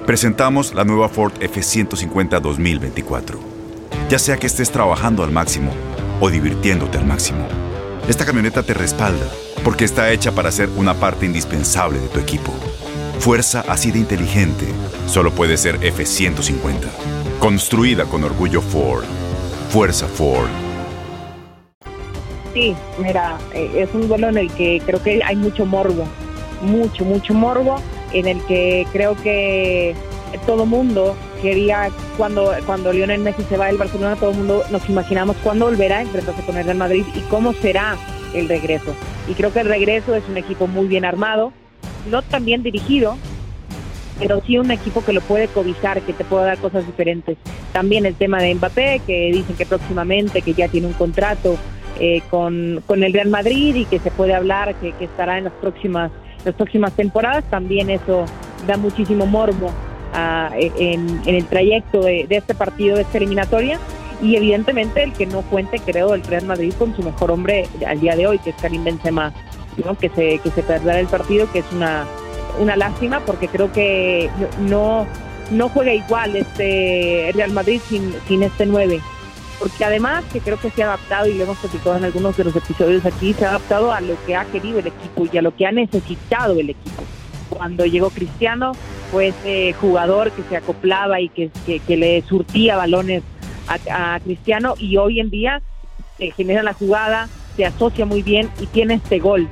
Presentamos 0.06 0.74
la 0.74 0.84
nueva 0.84 1.08
Ford 1.08 1.32
F150 1.40 2.40
2024. 2.40 3.38
Ya 4.08 4.18
sea 4.18 4.36
que 4.36 4.46
estés 4.46 4.70
trabajando 4.70 5.22
al 5.22 5.32
máximo 5.32 5.72
o 6.20 6.30
divirtiéndote 6.30 6.96
al 6.96 7.06
máximo, 7.06 7.46
esta 8.08 8.24
camioneta 8.24 8.62
te 8.62 8.72
respalda 8.72 9.26
porque 9.64 9.84
está 9.84 10.12
hecha 10.12 10.32
para 10.32 10.52
ser 10.52 10.68
una 10.76 10.94
parte 10.94 11.26
indispensable 11.26 11.98
de 11.98 12.08
tu 12.08 12.20
equipo. 12.20 12.52
Fuerza 13.18 13.64
así 13.68 13.90
de 13.90 13.98
inteligente 13.98 14.66
solo 15.06 15.32
puede 15.32 15.56
ser 15.56 15.80
F150. 15.80 16.86
Construida 17.40 18.04
con 18.04 18.22
orgullo 18.22 18.62
Ford. 18.62 19.04
Fuerza 19.70 20.06
Ford. 20.06 20.48
Sí, 22.54 22.76
mira, 22.98 23.38
eh, 23.52 23.70
es 23.74 23.94
un 23.94 24.06
duelo 24.08 24.28
en 24.28 24.38
el 24.38 24.52
que 24.52 24.80
creo 24.86 25.02
que 25.02 25.20
hay 25.24 25.36
mucho 25.36 25.66
morbo, 25.66 26.06
mucho, 26.62 27.04
mucho 27.04 27.34
morbo, 27.34 27.76
en 28.12 28.28
el 28.28 28.40
que 28.46 28.86
creo 28.92 29.16
que 29.16 29.94
todo 30.46 30.64
mundo 30.64 31.16
quería, 31.36 31.90
cuando, 32.16 32.52
cuando 32.66 32.92
Lionel 32.92 33.20
Messi 33.20 33.42
se 33.44 33.56
va 33.56 33.66
del 33.66 33.76
Barcelona, 33.76 34.16
todo 34.16 34.30
el 34.30 34.36
mundo 34.36 34.62
nos 34.70 34.88
imaginamos 34.88 35.36
cuándo 35.42 35.66
volverá 35.66 35.98
a 35.98 36.02
enfrentarse 36.02 36.42
con 36.42 36.56
el 36.56 36.64
Real 36.64 36.76
Madrid 36.76 37.04
y 37.14 37.20
cómo 37.30 37.52
será 37.54 37.96
el 38.34 38.48
regreso. 38.48 38.94
Y 39.28 39.34
creo 39.34 39.52
que 39.52 39.60
el 39.60 39.68
regreso 39.68 40.14
es 40.14 40.24
un 40.28 40.36
equipo 40.36 40.66
muy 40.66 40.86
bien 40.86 41.04
armado, 41.04 41.52
no 42.10 42.22
tan 42.22 42.44
bien 42.44 42.62
dirigido, 42.62 43.16
pero 44.18 44.42
sí 44.46 44.58
un 44.58 44.70
equipo 44.70 45.04
que 45.04 45.12
lo 45.12 45.20
puede 45.20 45.48
cobijar, 45.48 46.00
que 46.02 46.12
te 46.12 46.24
puede 46.24 46.46
dar 46.46 46.58
cosas 46.58 46.86
diferentes. 46.86 47.36
También 47.72 48.06
el 48.06 48.14
tema 48.14 48.40
de 48.40 48.54
Mbappé, 48.54 49.02
que 49.06 49.30
dicen 49.32 49.56
que 49.56 49.66
próximamente, 49.66 50.42
que 50.42 50.54
ya 50.54 50.68
tiene 50.68 50.86
un 50.86 50.94
contrato 50.94 51.56
eh, 52.00 52.22
con, 52.30 52.82
con 52.86 53.02
el 53.02 53.12
Real 53.12 53.28
Madrid 53.28 53.74
y 53.74 53.84
que 53.84 53.98
se 53.98 54.10
puede 54.10 54.34
hablar 54.34 54.74
que, 54.76 54.92
que 54.92 55.04
estará 55.04 55.38
en 55.38 55.44
las 55.44 55.52
próximas, 55.54 56.10
las 56.44 56.54
próximas 56.54 56.92
temporadas, 56.92 57.44
también 57.50 57.90
eso 57.90 58.24
da 58.66 58.76
muchísimo 58.76 59.26
morbo 59.26 59.70
ah, 60.16 60.50
en, 60.56 61.20
en, 61.26 61.34
el 61.34 61.46
trayecto 61.46 62.00
de, 62.00 62.26
de 62.26 62.36
este 62.36 62.54
partido, 62.54 62.96
de 62.96 63.02
esta 63.02 63.18
eliminatoria 63.18 63.78
y 64.22 64.36
evidentemente 64.36 65.02
el 65.02 65.12
que 65.12 65.26
no 65.26 65.42
cuente, 65.42 65.78
creo, 65.78 66.14
el 66.14 66.22
Real 66.22 66.46
Madrid 66.46 66.72
con 66.78 66.96
su 66.96 67.02
mejor 67.02 67.30
hombre 67.30 67.68
al 67.86 68.00
día 68.00 68.16
de 68.16 68.26
hoy, 68.26 68.38
que 68.38 68.50
es 68.50 68.56
Karim 68.56 68.82
Benzema, 68.82 69.32
¿no? 69.84 69.96
que 69.96 70.08
se 70.08 70.38
que 70.38 70.50
se 70.50 70.62
perderá 70.62 70.98
el 71.00 71.06
partido, 71.06 71.50
que 71.52 71.60
es 71.60 71.72
una 71.72 72.06
una 72.58 72.76
lástima 72.76 73.20
porque 73.20 73.48
creo 73.48 73.70
que 73.72 74.30
no 74.60 75.06
no 75.50 75.68
juega 75.68 75.92
igual 75.92 76.34
este 76.34 77.30
Real 77.34 77.52
Madrid 77.52 77.80
sin, 77.86 78.14
sin 78.26 78.42
este 78.42 78.66
9 78.66 79.00
porque 79.58 79.84
además 79.84 80.24
que 80.32 80.40
creo 80.40 80.58
que 80.58 80.70
se 80.70 80.82
ha 80.82 80.86
adaptado 80.86 81.28
y 81.28 81.34
lo 81.34 81.44
hemos 81.44 81.58
platicado 81.58 81.96
en 81.96 82.04
algunos 82.04 82.36
de 82.36 82.44
los 82.44 82.56
episodios 82.56 83.04
aquí, 83.06 83.32
se 83.32 83.44
ha 83.46 83.50
adaptado 83.50 83.92
a 83.92 84.00
lo 84.00 84.14
que 84.26 84.36
ha 84.36 84.44
querido 84.46 84.78
el 84.78 84.88
equipo 84.88 85.26
y 85.30 85.38
a 85.38 85.42
lo 85.42 85.54
que 85.54 85.66
ha 85.66 85.72
necesitado 85.72 86.58
el 86.60 86.70
equipo. 86.70 87.02
Cuando 87.48 87.86
llegó 87.86 88.10
Cristiano 88.10 88.72
fue 89.10 89.28
ese 89.28 89.72
jugador 89.74 90.30
que 90.32 90.42
se 90.42 90.56
acoplaba 90.56 91.20
y 91.20 91.28
que, 91.28 91.50
que, 91.64 91.80
que 91.80 91.96
le 91.96 92.22
surtía 92.22 92.76
balones 92.76 93.22
a, 93.68 94.14
a, 94.14 94.20
Cristiano 94.20 94.74
y 94.78 94.96
hoy 94.96 95.20
en 95.20 95.30
día 95.30 95.62
se 96.18 96.30
genera 96.32 96.62
la 96.62 96.72
jugada, 96.72 97.28
se 97.56 97.64
asocia 97.64 98.06
muy 98.06 98.22
bien 98.22 98.50
y 98.60 98.66
tiene 98.66 98.94
este 98.94 99.18
gol. 99.18 99.48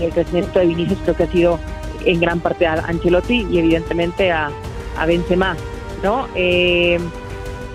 El 0.00 0.10
crecimiento 0.10 0.58
de 0.58 0.66
Vinicius 0.66 0.98
creo 1.02 1.16
que 1.16 1.22
ha 1.24 1.32
sido 1.32 1.58
en 2.04 2.20
gran 2.20 2.40
parte 2.40 2.66
a 2.66 2.74
Ancelotti 2.74 3.46
y 3.50 3.58
evidentemente 3.58 4.30
a, 4.30 4.50
a 4.96 5.06
Benzema, 5.06 5.56
¿no? 6.02 6.28
Eh, 6.34 6.98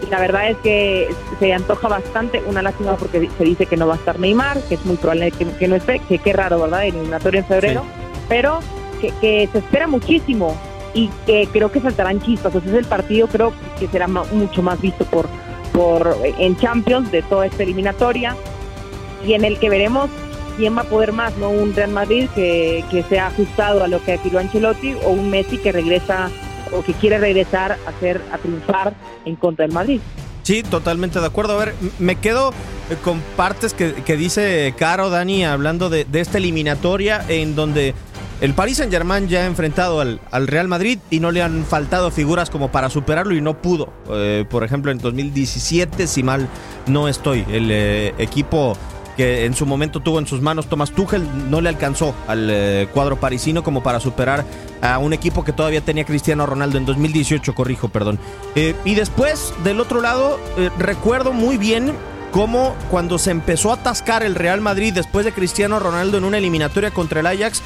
la 0.10 0.20
verdad 0.20 0.50
es 0.50 0.58
que 0.58 1.10
se 1.40 1.54
antoja 1.54 1.88
bastante, 1.88 2.42
una 2.46 2.62
lástima 2.62 2.96
porque 2.96 3.30
se 3.38 3.44
dice 3.44 3.66
que 3.66 3.78
no 3.78 3.88
va 3.88 3.94
a 3.94 3.98
estar 3.98 4.20
Neymar, 4.20 4.62
que 4.64 4.76
es 4.76 4.86
muy 4.86 4.98
probable 4.98 5.32
que, 5.32 5.46
que 5.48 5.68
no 5.68 5.76
esté, 5.76 6.00
que 6.00 6.18
qué 6.18 6.34
raro, 6.34 6.60
¿verdad? 6.62 6.86
El 6.86 6.96
eliminatorio 6.96 7.40
en 7.40 7.46
febrero, 7.46 7.82
sí. 7.82 8.22
pero 8.28 8.60
que, 9.00 9.14
que, 9.22 9.50
se 9.52 9.60
espera 9.60 9.88
muchísimo 9.88 10.56
y 10.94 11.10
que 11.26 11.48
creo 11.52 11.72
que 11.72 11.80
saltarán 11.80 12.22
chispas. 12.22 12.54
Entonces 12.54 12.80
el 12.80 12.86
partido 12.86 13.28
creo 13.28 13.54
que 13.80 13.88
será 13.88 14.08
mucho 14.08 14.62
más 14.62 14.80
visto 14.82 15.06
por, 15.06 15.28
por 15.74 16.16
en 16.38 16.58
Champions 16.58 17.12
de 17.12 17.22
toda 17.24 17.46
esta 17.46 17.64
eliminatoria 17.64 18.36
y 19.26 19.34
en 19.34 19.46
el 19.46 19.60
que 19.60 19.70
veremos 19.70 20.10
quién 20.58 20.76
va 20.76 20.82
a 20.82 20.86
poder 20.86 21.12
más, 21.12 21.38
¿no? 21.38 21.50
Un 21.50 21.74
Real 21.74 21.92
Madrid 21.92 22.28
que, 22.36 22.84
que 22.92 23.04
se 23.04 23.20
ha 23.20 23.28
ajustado 23.28 23.84
a 23.84 23.88
lo 23.88 24.04
que 24.04 24.14
adquirió 24.14 24.40
Ancelotti 24.40 24.96
o 25.06 25.10
un 25.10 25.30
Messi 25.30 25.58
que 25.58 25.72
regresa 25.72 26.30
o 26.72 26.84
que 26.84 26.94
quiere 26.94 27.18
regresar 27.18 27.78
a 27.86 27.90
hacer 27.90 28.22
a 28.32 28.38
triunfar 28.38 28.94
en 29.26 29.36
contra 29.36 29.66
del 29.66 29.74
Madrid. 29.74 30.02
Sí, 30.44 30.64
totalmente 30.64 31.20
de 31.20 31.26
acuerdo. 31.26 31.54
A 31.54 31.66
ver, 31.66 31.76
me 32.00 32.16
quedo 32.16 32.54
con 33.04 33.22
partes 33.38 33.74
que, 33.74 33.94
que 33.94 34.18
dice 34.18 34.74
Caro, 34.78 35.10
Dani, 35.10 35.46
hablando 35.46 35.90
de, 35.90 36.06
de, 36.06 36.20
esta 36.20 36.40
eliminatoria 36.40 37.24
en 37.28 37.56
donde 37.56 37.94
el 38.42 38.56
Paris 38.56 38.78
Saint 38.78 38.92
Germain 38.92 39.28
ya 39.28 39.42
ha 39.42 39.46
enfrentado 39.46 40.02
al, 40.02 40.20
al, 40.32 40.48
Real 40.48 40.68
Madrid 40.68 40.98
y 41.12 41.20
no 41.20 41.30
le 41.30 41.44
han 41.44 41.64
faltado 41.64 42.10
figuras 42.10 42.50
como 42.50 42.72
para 42.72 42.90
superarlo 42.90 43.36
y 43.36 43.42
no 43.42 43.62
pudo. 43.62 43.94
Eh, 44.10 44.46
por 44.50 44.64
ejemplo, 44.64 44.92
en 44.92 44.98
2017, 44.98 46.08
si 46.08 46.24
mal 46.24 46.50
no 46.88 47.08
estoy, 47.08 47.46
el 47.52 47.70
eh, 47.70 48.16
equipo 48.18 48.76
que 49.16 49.46
en 49.46 49.54
su 49.54 49.68
momento 49.68 50.00
tuvo 50.00 50.18
en 50.18 50.26
sus 50.26 50.42
manos 50.42 50.68
Thomas 50.68 50.90
Tuchel, 50.90 51.24
no 51.52 51.62
le 51.62 51.70
alcanzó 51.70 52.16
al 52.28 52.50
eh, 52.50 52.88
cuadro 52.92 53.20
parisino 53.20 53.64
como 53.64 53.84
para 53.84 54.00
superar 54.00 54.44
a 54.82 54.98
un 54.98 55.14
equipo 55.14 55.44
que 55.44 55.54
todavía 55.54 55.82
tenía 55.82 56.04
Cristiano 56.04 56.48
Ronaldo 56.48 56.80
en 56.80 56.86
2018, 56.86 57.54
corrijo, 57.54 57.90
perdón. 57.90 58.18
Y 58.56 58.96
después, 58.96 59.54
del 59.64 59.80
otro 59.80 60.02
lado, 60.02 60.40
recuerdo 60.80 61.32
muy 61.32 61.58
bien 61.58 61.94
cómo 62.32 62.76
cuando 62.90 63.20
se 63.20 63.30
empezó 63.30 63.72
a 63.72 63.76
atascar 63.76 64.24
el 64.24 64.36
Real 64.36 64.62
Madrid 64.62 64.94
después 64.94 65.26
de 65.26 65.34
Cristiano 65.34 65.80
Ronaldo 65.80 66.18
en 66.18 66.24
una 66.24 66.38
eliminatoria 66.38 66.92
contra 66.92 67.20
el 67.20 67.28
Ajax, 67.28 67.62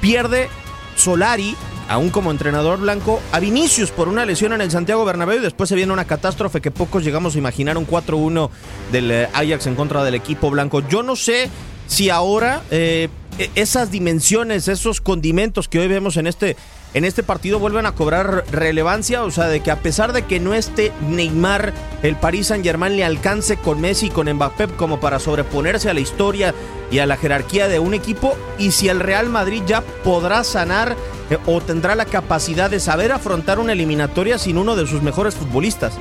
pierde 0.00 0.48
Solari 0.96 1.56
aún 1.88 2.10
como 2.10 2.30
entrenador 2.30 2.78
blanco, 2.78 3.20
a 3.32 3.40
Vinicius 3.40 3.90
por 3.90 4.08
una 4.08 4.26
lesión 4.26 4.52
en 4.52 4.60
el 4.60 4.70
Santiago 4.70 5.04
Bernabéu 5.04 5.38
y 5.38 5.42
después 5.42 5.68
se 5.68 5.74
viene 5.74 5.92
una 5.92 6.04
catástrofe 6.04 6.60
que 6.60 6.70
pocos 6.70 7.02
llegamos 7.02 7.34
a 7.34 7.38
imaginar, 7.38 7.78
un 7.78 7.86
4-1 7.86 8.50
del 8.92 9.10
eh, 9.10 9.28
Ajax 9.32 9.66
en 9.66 9.74
contra 9.74 10.04
del 10.04 10.14
equipo 10.14 10.50
blanco. 10.50 10.86
Yo 10.86 11.02
no 11.02 11.16
sé 11.16 11.48
si 11.86 12.10
ahora 12.10 12.62
eh, 12.70 13.08
esas 13.54 13.90
dimensiones, 13.90 14.68
esos 14.68 15.00
condimentos 15.00 15.66
que 15.66 15.78
hoy 15.78 15.88
vemos 15.88 16.18
en 16.18 16.26
este, 16.26 16.56
en 16.94 17.04
este 17.04 17.22
partido 17.22 17.58
vuelven 17.58 17.86
a 17.86 17.92
cobrar 17.92 18.44
relevancia, 18.50 19.22
o 19.24 19.30
sea, 19.30 19.48
de 19.48 19.60
que 19.60 19.70
a 19.70 19.80
pesar 19.80 20.12
de 20.12 20.22
que 20.22 20.40
no 20.40 20.54
esté 20.54 20.92
Neymar, 21.06 21.74
el 22.02 22.16
Paris 22.16 22.46
Saint 22.48 22.64
Germain 22.64 22.96
le 22.96 23.04
alcance 23.04 23.56
con 23.56 23.80
Messi 23.80 24.06
y 24.06 24.10
con 24.10 24.32
Mbappé 24.32 24.68
como 24.68 24.98
para 24.98 25.18
sobreponerse 25.18 25.90
a 25.90 25.94
la 25.94 26.00
historia 26.00 26.54
y 26.90 27.00
a 27.00 27.06
la 27.06 27.16
jerarquía 27.16 27.68
de 27.68 27.78
un 27.78 27.92
equipo, 27.92 28.34
y 28.58 28.70
si 28.70 28.88
el 28.88 29.00
Real 29.00 29.28
Madrid 29.28 29.62
ya 29.66 29.82
podrá 30.02 30.44
sanar 30.44 30.96
eh, 31.30 31.36
o 31.46 31.60
tendrá 31.60 31.94
la 31.94 32.06
capacidad 32.06 32.70
de 32.70 32.80
saber 32.80 33.12
afrontar 33.12 33.58
una 33.58 33.72
eliminatoria 33.72 34.38
sin 34.38 34.56
uno 34.56 34.74
de 34.74 34.86
sus 34.86 35.02
mejores 35.02 35.34
futbolistas. 35.34 35.98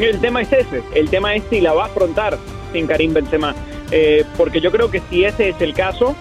El 0.00 0.20
tema 0.20 0.42
es 0.42 0.52
ese, 0.52 0.82
el 0.94 1.08
tema 1.08 1.34
es 1.34 1.44
si 1.50 1.60
la 1.60 1.72
va 1.72 1.84
a 1.84 1.86
afrontar 1.86 2.38
sin 2.72 2.86
Karim 2.86 3.14
Benzema, 3.14 3.54
eh, 3.90 4.24
porque 4.36 4.60
yo 4.60 4.72
creo 4.72 4.90
que 4.90 5.02
si 5.08 5.24
ese 5.24 5.50
es 5.50 5.60
el 5.60 5.72
caso, 5.74 6.16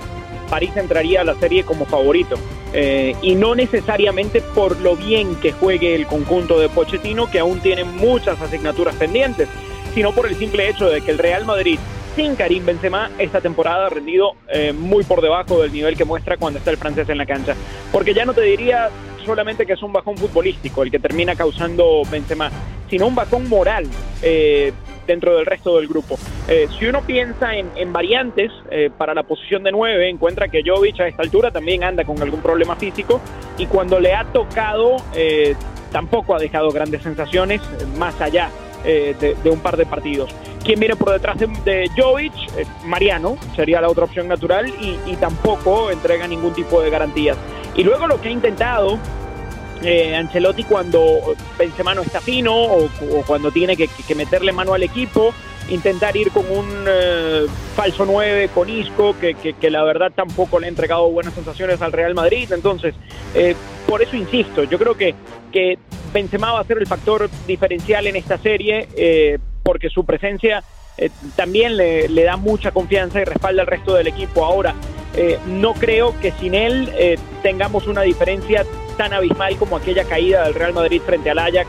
París 0.50 0.72
entraría 0.76 1.22
a 1.22 1.24
la 1.24 1.36
serie 1.36 1.64
como 1.64 1.86
favorito. 1.86 2.38
Eh, 2.74 3.16
y 3.22 3.36
no 3.36 3.56
necesariamente 3.56 4.42
por 4.42 4.80
lo 4.82 4.96
bien 4.96 5.36
que 5.36 5.52
juegue 5.52 5.96
el 5.96 6.06
conjunto 6.06 6.60
de 6.60 6.70
Pochettino, 6.70 7.30
que 7.30 7.40
aún 7.40 7.60
tiene 7.60 7.84
muchas 7.84 8.40
asignaturas 8.42 8.96
pendientes, 8.96 9.48
sino 9.94 10.12
por 10.12 10.28
el 10.28 10.36
simple 10.36 10.70
hecho 10.70 10.90
de 10.90 11.02
que 11.02 11.12
el 11.12 11.18
Real 11.18 11.46
Madrid 11.46 11.80
sin 12.16 12.36
Karim 12.36 12.66
Benzema 12.66 13.12
esta 13.20 13.42
temporada 13.42 13.86
ha 13.86 13.90
rendido 13.90 14.34
eh, 14.50 14.74
muy 14.74 15.04
por 15.04 15.22
debajo 15.22 15.62
del 15.62 15.72
nivel 15.72 15.96
que 15.96 16.04
muestra 16.04 16.36
cuando 16.36 16.58
está 16.58 16.72
el 16.72 16.78
francés 16.78 17.08
en 17.10 17.18
la 17.20 17.26
cancha. 17.26 17.56
Porque 17.92 18.14
ya 18.14 18.26
no 18.26 18.34
te 18.34 18.42
diría 18.42 18.90
solamente 19.24 19.66
que 19.66 19.74
es 19.74 19.84
un 19.84 19.94
bajón 19.94 20.18
futbolístico 20.18 20.84
el 20.84 20.90
que 20.90 21.00
termina 21.00 21.36
causando 21.36 22.02
Benzema, 22.10 22.50
sino 22.90 23.08
un 23.08 23.16
bajón 23.16 23.48
moral. 23.48 23.88
Eh, 24.24 24.74
dentro 25.08 25.36
del 25.36 25.46
resto 25.46 25.78
del 25.78 25.88
grupo. 25.88 26.20
Eh, 26.48 26.68
si 26.78 26.86
uno 26.86 27.02
piensa 27.02 27.56
en, 27.56 27.72
en 27.76 27.92
variantes 27.92 28.52
eh, 28.70 28.92
para 28.96 29.14
la 29.14 29.24
posición 29.24 29.64
de 29.64 29.72
9, 29.72 30.10
encuentra 30.10 30.50
que 30.50 30.62
Jovic 30.64 31.00
a 31.00 31.08
esta 31.08 31.24
altura 31.24 31.50
también 31.50 31.84
anda 31.84 32.04
con 32.04 32.22
algún 32.22 32.42
problema 32.42 32.76
físico 32.76 33.20
y 33.58 33.66
cuando 33.66 34.00
le 34.00 34.14
ha 34.14 34.26
tocado 34.26 34.98
eh, 35.16 35.56
tampoco 35.92 36.36
ha 36.36 36.40
dejado 36.40 36.70
grandes 36.72 37.02
sensaciones 37.02 37.62
más 37.98 38.20
allá 38.22 38.52
de, 38.84 39.36
de, 39.44 39.50
un 39.50 39.60
par 39.60 39.76
de 39.76 39.86
partidos. 39.86 40.34
Quien 40.64 40.80
viene 40.80 40.96
por 40.96 41.12
detrás 41.12 41.38
de, 41.38 41.48
de 41.66 41.90
Jovic, 41.98 42.32
Mariano, 42.86 43.38
sería 43.54 43.82
la 43.82 43.90
otra 43.90 44.06
opción 44.06 44.30
natural 44.30 44.70
y, 44.80 44.98
y 45.12 45.16
tampoco 45.18 45.92
entrega 45.92 46.26
ningún 46.26 46.54
tipo 46.54 46.82
de 46.82 46.90
garantías. 46.90 47.36
Y 47.76 47.84
luego 47.84 48.08
lo 48.08 48.22
que 48.22 48.30
ha 48.30 48.32
intentado 48.32 48.98
eh, 49.84 50.16
Ancelotti 50.16 50.64
cuando 50.64 51.36
Benzema 51.58 51.94
no 51.94 52.02
está 52.02 52.22
fino 52.22 52.56
o, 52.56 52.90
cuando 53.26 53.52
tiene 53.52 53.76
que, 53.76 53.90
meterle 54.16 54.52
mano 54.52 54.74
al 54.74 54.84
equipo, 54.84 55.34
intentar 55.70 56.16
ir 56.16 56.32
con 56.32 56.50
un 56.50 56.86
eh, 56.88 57.46
falso 57.76 58.06
9 58.06 58.50
con 58.54 58.70
Isco, 58.70 59.16
que, 59.20 59.36
que, 59.36 59.54
que, 59.54 59.70
la 59.70 59.84
verdad 59.84 60.12
tampoco 60.16 60.60
le 60.60 60.68
ha 60.68 60.70
entregado 60.70 61.10
buenas 61.10 61.34
sensaciones 61.34 61.82
al 61.82 61.92
Real 61.92 62.16
Madrid. 62.16 62.52
Entonces, 62.52 62.96
eh, 63.36 63.56
por 63.88 64.02
eso 64.02 64.16
insisto, 64.16 64.64
yo 64.64 64.78
creo 64.78 64.96
que, 64.96 65.16
que 65.52 65.78
Benzema 66.14 66.54
va 66.54 66.60
a 66.60 66.64
ser 66.64 66.78
el 66.78 66.88
factor 66.88 67.30
diferencial 67.46 68.08
en 68.08 68.16
esta 68.16 68.38
serie, 68.38 68.88
eh, 68.96 69.38
porque 69.64 69.90
su 69.90 70.06
presencia 70.06 70.64
eh, 70.98 71.10
también 71.36 71.78
le, 71.78 72.10
le, 72.10 72.24
da 72.24 72.38
mucha 72.38 72.72
confianza 72.72 73.22
y 73.22 73.26
respalda 73.26 73.62
al 73.62 73.68
resto 73.68 73.94
del 73.94 74.08
equipo. 74.08 74.44
Ahora, 74.44 74.74
eh, 75.16 75.40
no 75.48 75.74
creo 75.74 76.18
que 76.20 76.32
sin 76.34 76.54
él 76.54 76.92
eh, 76.96 77.18
tengamos 77.44 77.88
una 77.88 78.02
diferencia 78.02 78.66
tan 78.98 79.14
abismal 79.14 79.56
como 79.58 79.78
aquella 79.78 80.04
caída 80.04 80.46
del 80.46 80.56
Real 80.56 80.74
Madrid 80.74 81.02
frente 81.06 81.30
al 81.30 81.40
Ajax 81.40 81.68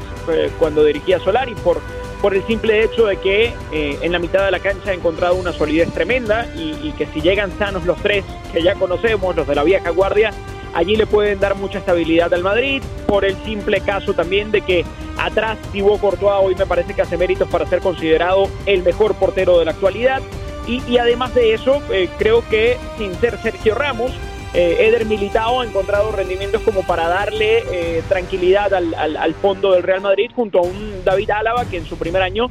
cuando 0.58 0.84
dirigía 0.84 1.18
Solari, 1.18 1.54
por, 1.56 1.80
por 2.22 2.34
el 2.34 2.46
simple 2.46 2.82
hecho 2.84 3.06
de 3.06 3.16
que 3.16 3.52
en 3.72 4.12
la 4.12 4.18
mitad 4.18 4.44
de 4.44 4.50
la 4.50 4.60
cancha 4.60 4.90
ha 4.90 4.94
encontrado 4.94 5.34
una 5.34 5.52
solidez 5.52 5.92
tremenda 5.92 6.46
y, 6.54 6.74
y 6.82 6.92
que 6.96 7.06
si 7.06 7.20
llegan 7.20 7.50
sanos 7.58 7.84
los 7.84 7.98
tres 7.98 8.24
que 8.52 8.62
ya 8.62 8.74
conocemos, 8.74 9.36
los 9.36 9.46
de 9.46 9.54
la 9.54 9.62
vieja 9.62 9.90
guardia, 9.90 10.32
allí 10.74 10.96
le 10.96 11.06
pueden 11.06 11.40
dar 11.40 11.54
mucha 11.54 11.78
estabilidad 11.78 12.32
al 12.32 12.42
Madrid, 12.42 12.82
por 13.06 13.24
el 13.24 13.36
simple 13.44 13.80
caso 13.80 14.14
también 14.14 14.50
de 14.50 14.60
que 14.62 14.84
atrás 15.18 15.58
Thibaut 15.72 16.00
Courtois 16.00 16.40
hoy 16.40 16.54
me 16.54 16.66
parece 16.66 16.94
que 16.94 17.02
hace 17.02 17.16
méritos 17.16 17.48
para 17.48 17.66
ser 17.66 17.80
considerado 17.80 18.48
el 18.66 18.82
mejor 18.82 19.14
portero 19.14 19.58
de 19.58 19.64
la 19.64 19.72
actualidad, 19.72 20.22
y, 20.68 20.98
además 20.98 21.34
de 21.34 21.54
eso, 21.54 21.82
eh, 21.90 22.10
creo 22.18 22.46
que 22.46 22.76
sin 22.98 23.14
ser 23.14 23.38
Sergio 23.38 23.74
Ramos, 23.74 24.12
eh, 24.52 24.76
Eder 24.80 25.06
Militao 25.06 25.62
ha 25.62 25.64
encontrado 25.64 26.12
rendimientos 26.12 26.60
como 26.62 26.82
para 26.82 27.08
darle 27.08 27.62
eh, 27.70 28.02
tranquilidad 28.08 28.72
al, 28.74 29.34
fondo 29.34 29.72
del 29.72 29.82
Real 29.82 30.02
Madrid 30.02 30.30
junto 30.34 30.58
a 30.58 30.62
un 30.62 31.04
David 31.04 31.30
Álava 31.30 31.64
que 31.64 31.78
en 31.78 31.86
su 31.86 31.96
primer 31.96 32.22
año 32.22 32.48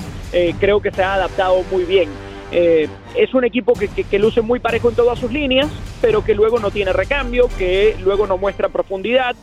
creo 0.59 0.81
que 0.81 0.91
se 0.91 1.03
ha 1.03 1.15
adaptado 1.15 1.63
muy 1.71 1.83
bien. 1.83 2.09
es 2.51 3.33
un 3.33 3.43
equipo 3.45 3.73
que, 3.73 3.87
que, 3.87 4.19
luce 4.19 4.41
muy 4.41 4.59
parejo 4.59 4.89
en 4.89 4.95
todas 4.95 5.19
sus 5.19 5.31
líneas, 5.31 5.69
pero 6.01 6.23
que 6.23 6.33
luego 6.33 6.59
no 6.59 6.71
tiene 6.71 6.93
recambio, 6.93 7.49
que 7.57 7.95
luego 8.03 8.25
no 8.27 8.37
muestra 8.37 8.69
profundidad. 8.69 9.35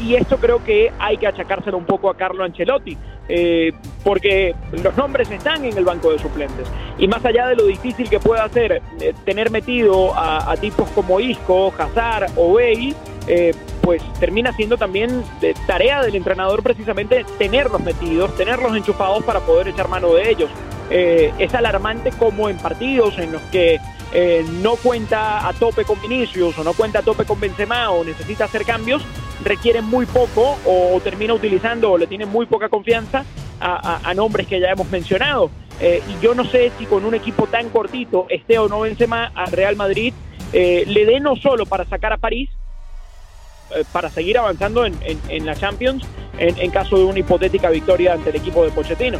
Y 0.00 0.14
esto 0.14 0.36
creo 0.36 0.62
que 0.64 0.92
hay 0.98 1.16
que 1.16 1.26
achacárselo 1.26 1.76
un 1.76 1.86
poco 1.86 2.08
a 2.08 2.16
Carlo 2.16 2.44
Ancelotti. 2.44 2.96
Eh, 3.28 3.72
porque 4.04 4.54
los 4.70 4.96
nombres 4.96 5.28
están 5.30 5.64
en 5.64 5.76
el 5.76 5.84
banco 5.84 6.12
de 6.12 6.18
suplentes. 6.18 6.68
Y 6.98 7.08
más 7.08 7.24
allá 7.24 7.48
de 7.48 7.56
lo 7.56 7.66
difícil 7.66 8.08
que 8.08 8.20
pueda 8.20 8.48
ser 8.50 8.80
eh, 9.00 9.14
tener 9.24 9.50
metido 9.50 10.12
a, 10.14 10.54
tipos 10.60 10.88
como 10.90 11.18
Isco, 11.18 11.74
Hazard 11.76 12.30
o 12.36 12.54
Bale, 12.54 12.94
eh, 13.26 13.52
pues 13.82 14.00
termina 14.20 14.52
siendo 14.52 14.76
también 14.76 15.24
de 15.40 15.54
tarea 15.66 16.02
del 16.02 16.14
entrenador 16.14 16.62
precisamente 16.62 17.24
tenerlos 17.38 17.80
metidos, 17.80 18.34
tenerlos 18.36 18.76
enchufados 18.76 19.24
para 19.24 19.40
poder 19.40 19.68
echar 19.68 19.88
mano 19.88 20.14
de 20.14 20.30
ellos. 20.30 20.50
es 20.88 21.52
alarmante 21.52 22.12
como 22.12 22.48
en 22.48 22.58
partidos 22.58 23.18
en 23.18 23.32
los 23.32 23.42
que 23.50 23.80
no 24.62 24.76
cuenta 24.76 25.46
a 25.46 25.52
tope 25.52 25.84
con 25.84 26.00
Vinicius 26.00 26.58
o 26.58 26.64
no 26.64 26.72
cuenta 26.72 27.00
a 27.00 27.02
tope 27.02 27.24
con 27.24 27.38
Benzema 27.38 27.90
o 27.90 28.04
necesita 28.04 28.44
hacer 28.44 28.64
cambios, 28.64 29.02
requieren 29.44 29.84
muy 29.84 30.06
poco 30.06 30.58
o, 30.64 31.00
termina 31.02 31.34
utilizando 31.34 31.92
o 31.92 31.98
le 31.98 32.06
tiene 32.06 32.26
muy 32.26 32.46
poca 32.46 32.68
confianza 32.68 33.24
a, 33.60 34.14
nombres 34.14 34.46
que 34.46 34.60
ya 34.60 34.70
hemos 34.70 34.90
mencionado. 34.90 35.50
Eh, 35.80 36.02
y 36.08 36.24
yo 36.24 36.34
no 36.34 36.44
sé 36.44 36.72
si 36.78 36.86
con 36.86 37.04
un 37.04 37.14
equipo 37.14 37.46
tan 37.46 37.68
cortito, 37.68 38.26
esté 38.30 38.58
o 38.58 38.68
no 38.68 38.80
Benzema, 38.80 39.30
a 39.34 39.46
Real 39.46 39.76
Madrid 39.76 40.14
eh, 40.52 40.84
le 40.86 41.04
dé 41.04 41.20
no 41.20 41.36
solo 41.36 41.66
para 41.66 41.84
sacar 41.84 42.12
a 42.12 42.16
París, 42.16 42.50
eh, 43.74 43.84
para 43.92 44.08
seguir 44.08 44.38
avanzando 44.38 44.86
en, 44.86 45.46
la 45.46 45.54
Champions 45.54 46.04
en, 46.38 46.70
caso 46.70 46.96
de 46.98 47.04
una 47.04 47.18
hipotética 47.18 47.68
victoria 47.70 48.14
ante 48.14 48.30
el 48.30 48.36
equipo 48.36 48.64
de 48.64 48.70
Pochettino. 48.70 49.18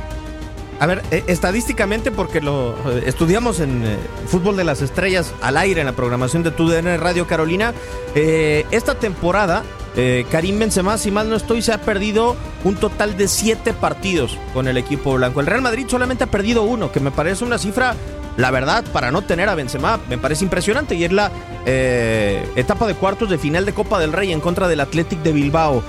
A 0.79 0.87
ver, 0.87 1.03
estadísticamente, 1.27 2.11
porque 2.11 2.41
lo 2.41 2.77
estudiamos 3.05 3.61
en 3.61 3.83
Fútbol 4.27 4.57
de 4.57 4.65
las 4.65 4.83
Estrellas 4.83 5.33
al 5.41 5.57
aire 5.57 5.81
en 5.81 5.87
la 5.87 5.93
programación 5.93 6.43
de 6.43 6.51
TUDN 6.51 6.99
Radio 6.99 7.27
Carolina, 7.27 7.73
esta 8.15 8.95
temporada 8.95 9.65
eh, 9.99 10.27
Karim 10.31 10.59
Benzema, 10.59 10.99
si 10.99 11.11
mal 11.11 11.31
no 11.31 11.37
estoy, 11.37 11.63
se 11.63 11.73
ha 11.73 11.81
perdido 11.81 12.37
un 12.65 12.77
total 12.77 13.17
de 13.17 13.29
siete 13.29 13.73
partidos 13.73 14.39
con 14.53 14.69
el 14.69 14.77
equipo 14.77 15.15
blanco. 15.15 15.41
El 15.41 15.47
Real 15.47 15.63
Madrid 15.63 15.87
solamente 15.89 16.25
ha 16.25 16.27
perdido 16.27 16.65
uno, 16.65 16.93
que 16.93 17.01
me 17.01 17.11
parece 17.11 17.45
una 17.45 17.57
cifra, 17.57 17.95
la 18.37 18.51
verdad, 18.51 18.85
para 18.93 19.11
no 19.11 19.23
tener 19.23 19.49
a 19.49 19.55
Benzema, 19.55 19.99
me 20.11 20.19
parece 20.19 20.45
impresionante. 20.45 20.95
Y 20.97 21.05
es 21.05 21.13
la 21.13 21.33
eh, 21.65 22.47
etapa 22.57 22.87
de 22.87 22.95
cuartos 22.95 23.31
de 23.31 23.39
final 23.39 23.65
de 23.65 23.73
Copa 23.73 23.99
del 23.99 24.13
Rey 24.13 24.33
en 24.33 24.41
contra 24.41 24.69
del 24.69 24.81
Athletic 24.81 25.23
de 25.23 25.33
Bilbao. 25.33 25.83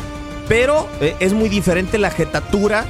Pero 0.48 0.88
eh, 1.01 1.16
es 1.20 1.34
muy 1.34 1.50
diferente 1.50 1.98
la 1.98 2.10
jetatura 2.10 2.86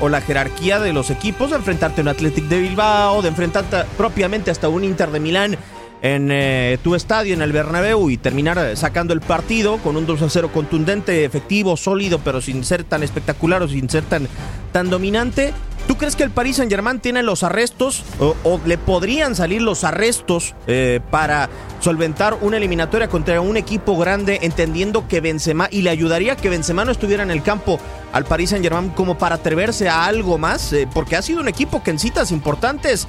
o 0.00 0.08
la 0.08 0.20
jerarquía 0.20 0.80
de 0.80 0.92
los 0.92 1.10
equipos 1.10 1.50
de 1.50 1.56
enfrentarte 1.56 2.00
a 2.00 2.02
un 2.02 2.08
Athletic 2.08 2.44
de 2.46 2.60
Bilbao, 2.60 3.22
de 3.22 3.28
enfrentarte 3.28 3.84
propiamente 3.96 4.50
hasta 4.50 4.68
un 4.68 4.84
Inter 4.84 5.10
de 5.10 5.20
Milán 5.20 5.58
en 6.04 6.28
eh, 6.30 6.76
tu 6.82 6.94
estadio, 6.94 7.32
en 7.32 7.40
el 7.40 7.50
Bernabéu, 7.50 8.10
y 8.10 8.18
terminar 8.18 8.58
eh, 8.58 8.76
sacando 8.76 9.14
el 9.14 9.22
partido 9.22 9.78
con 9.78 9.96
un 9.96 10.04
2 10.04 10.20
a 10.20 10.28
0 10.28 10.50
contundente, 10.52 11.24
efectivo, 11.24 11.78
sólido, 11.78 12.20
pero 12.22 12.42
sin 12.42 12.62
ser 12.62 12.84
tan 12.84 13.02
espectacular 13.02 13.62
o 13.62 13.68
sin 13.68 13.88
ser 13.88 14.04
tan, 14.04 14.28
tan 14.70 14.90
dominante. 14.90 15.54
¿Tú 15.86 15.96
crees 15.96 16.16
que 16.16 16.22
el 16.22 16.30
Paris 16.30 16.56
Saint 16.56 16.70
Germain 16.72 16.98
tiene 16.98 17.22
los 17.22 17.42
arrestos 17.42 18.04
o, 18.18 18.60
le 18.64 18.78
podrían 18.78 19.34
salir 19.34 19.60
los 19.60 19.84
arrestos 19.84 20.54
eh, 20.66 21.00
para 21.10 21.50
solventar 21.80 22.38
una 22.40 22.56
eliminatoria 22.56 23.08
contra 23.08 23.40
un 23.42 23.58
equipo 23.58 23.98
grande, 23.98 24.38
entendiendo 24.42 25.06
que 25.08 25.20
Benzema 25.20 25.68
y 25.70 25.82
le 25.82 25.90
ayudaría 25.90 26.36
que 26.36 26.48
Benzema 26.48 26.86
no 26.86 26.92
estuviera 26.92 27.22
en 27.22 27.30
el 27.30 27.42
campo 27.42 27.78
al 28.12 28.24
Paris 28.24 28.50
Saint 28.50 28.64
Germain 28.64 28.90
como 28.90 29.18
para 29.18 29.34
atreverse 29.34 29.88
a 29.88 30.06
algo 30.06 30.38
más? 30.38 30.74
porque 30.94 31.16
ha 31.16 31.22
sido 31.22 31.40
un 31.40 31.48
equipo 31.48 31.82
que 31.82 31.90
en 31.90 31.98
citas 31.98 32.32
importantes 32.32 33.06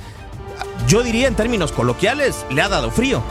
yo 0.87 1.03
diría 1.03 1.27
en 1.27 1.35
términos 1.35 1.71
coloquiales, 1.71 2.45
le 2.51 2.61
ha 2.61 2.69
dado 2.69 2.91
frío. 2.91 3.21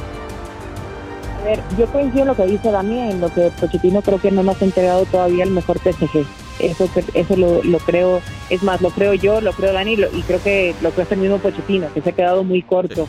A 1.40 1.44
ver, 1.44 1.62
yo 1.78 1.86
coincido 1.86 2.22
en 2.22 2.28
lo 2.28 2.36
que 2.36 2.46
dice 2.46 2.70
Dani, 2.70 3.10
en 3.10 3.20
lo 3.20 3.32
que 3.32 3.50
Pochettino 3.60 4.00
creo 4.00 4.18
que 4.18 4.30
no 4.30 4.42
nos 4.42 4.60
ha 4.60 4.64
entregado 4.64 5.04
todavía 5.04 5.44
el 5.44 5.50
mejor 5.50 5.78
PSG. 5.78 6.26
Eso, 6.60 6.88
eso 7.14 7.36
lo, 7.36 7.78
creo, 7.80 8.20
es 8.48 8.62
más, 8.62 8.80
lo 8.80 8.90
creo 8.90 9.14
yo, 9.14 9.40
lo 9.40 9.52
creo 9.52 9.72
Dani 9.72 9.94
y 9.94 10.22
creo 10.22 10.42
que 10.42 10.74
lo 10.80 10.92
creo 10.92 11.06
el 11.10 11.18
mismo 11.18 11.38
Pochettino, 11.38 11.92
que 11.92 12.00
se 12.00 12.10
ha 12.10 12.12
quedado 12.12 12.44
muy 12.44 12.62
corto. 12.62 13.08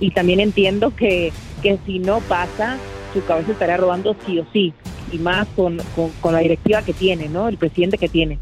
Y 0.00 0.10
también 0.10 0.40
entiendo 0.40 0.94
que, 0.94 1.32
que 1.62 1.78
si 1.86 2.00
no 2.00 2.20
pasa, 2.20 2.78
su 3.14 3.24
cabeza 3.24 3.52
estaría 3.52 3.76
robando 3.76 4.16
sí 4.26 4.38
o 4.40 4.46
sí, 4.52 4.74
y 5.12 5.18
más 5.18 5.46
con, 5.54 5.78
con, 5.94 6.10
con 6.20 6.32
la 6.32 6.40
directiva 6.40 6.82
que 6.82 6.92
tiene, 6.92 7.28
¿no? 7.28 7.48
El 7.48 7.56
presidente 7.56 7.98
que 7.98 8.08
tiene. 8.08 8.38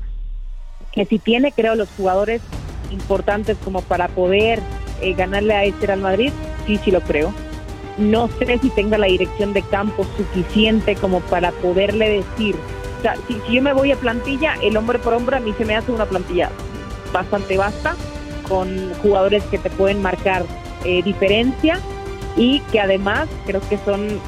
Que 0.92 1.05
si 1.05 1.18
tiene, 1.18 1.53
creo, 1.53 1.74
los 1.74 1.88
jugadores 1.96 2.40
importantes 2.90 3.57
como 3.62 3.83
para 3.83 4.09
poder 4.09 4.61
eh, 5.00 5.14
ganarle 5.14 5.55
a 5.55 5.64
este 5.64 5.87
Real 5.87 6.00
Madrid, 6.00 6.33
sí, 6.66 6.79
sí 6.83 6.90
lo 6.90 7.00
creo. 7.00 7.33
No 7.98 8.29
sé 8.38 8.59
si 8.59 8.70
tenga 8.70 8.98
la 8.98 9.07
dirección 9.07 9.53
de 9.53 9.62
campo 9.62 10.07
suficiente 10.16 10.94
como 10.96 11.20
para 11.20 11.53
poderle 11.53 12.09
decir, 12.09 12.57
o 13.00 13.02
sea, 13.02 13.14
si, 13.26 13.40
yo 13.50 13.62
me 13.62 13.72
voy 13.72 13.92
a 13.92 13.96
plantilla, 13.96 14.54
el 14.62 14.76
hombre 14.76 14.98
por 14.98 15.14
hombre 15.14 15.36
a 15.36 15.40
mí 15.40 15.54
se 15.56 15.64
me 15.64 15.76
hace 15.76 15.90
una 15.90 16.06
plantilla 16.06 16.50
bastante 17.12 17.56
vasta, 17.56 17.96
con 18.48 18.92
jugadores 19.02 19.42
que 19.44 19.58
te 19.58 19.70
pueden 19.70 20.02
marcar 20.02 20.44
eh, 20.84 21.02
diferencia 21.02 21.80
y 22.36 22.60
que 22.72 22.80
además 22.80 23.28
creo 23.46 23.60
que 23.68 23.78
son 23.78 24.20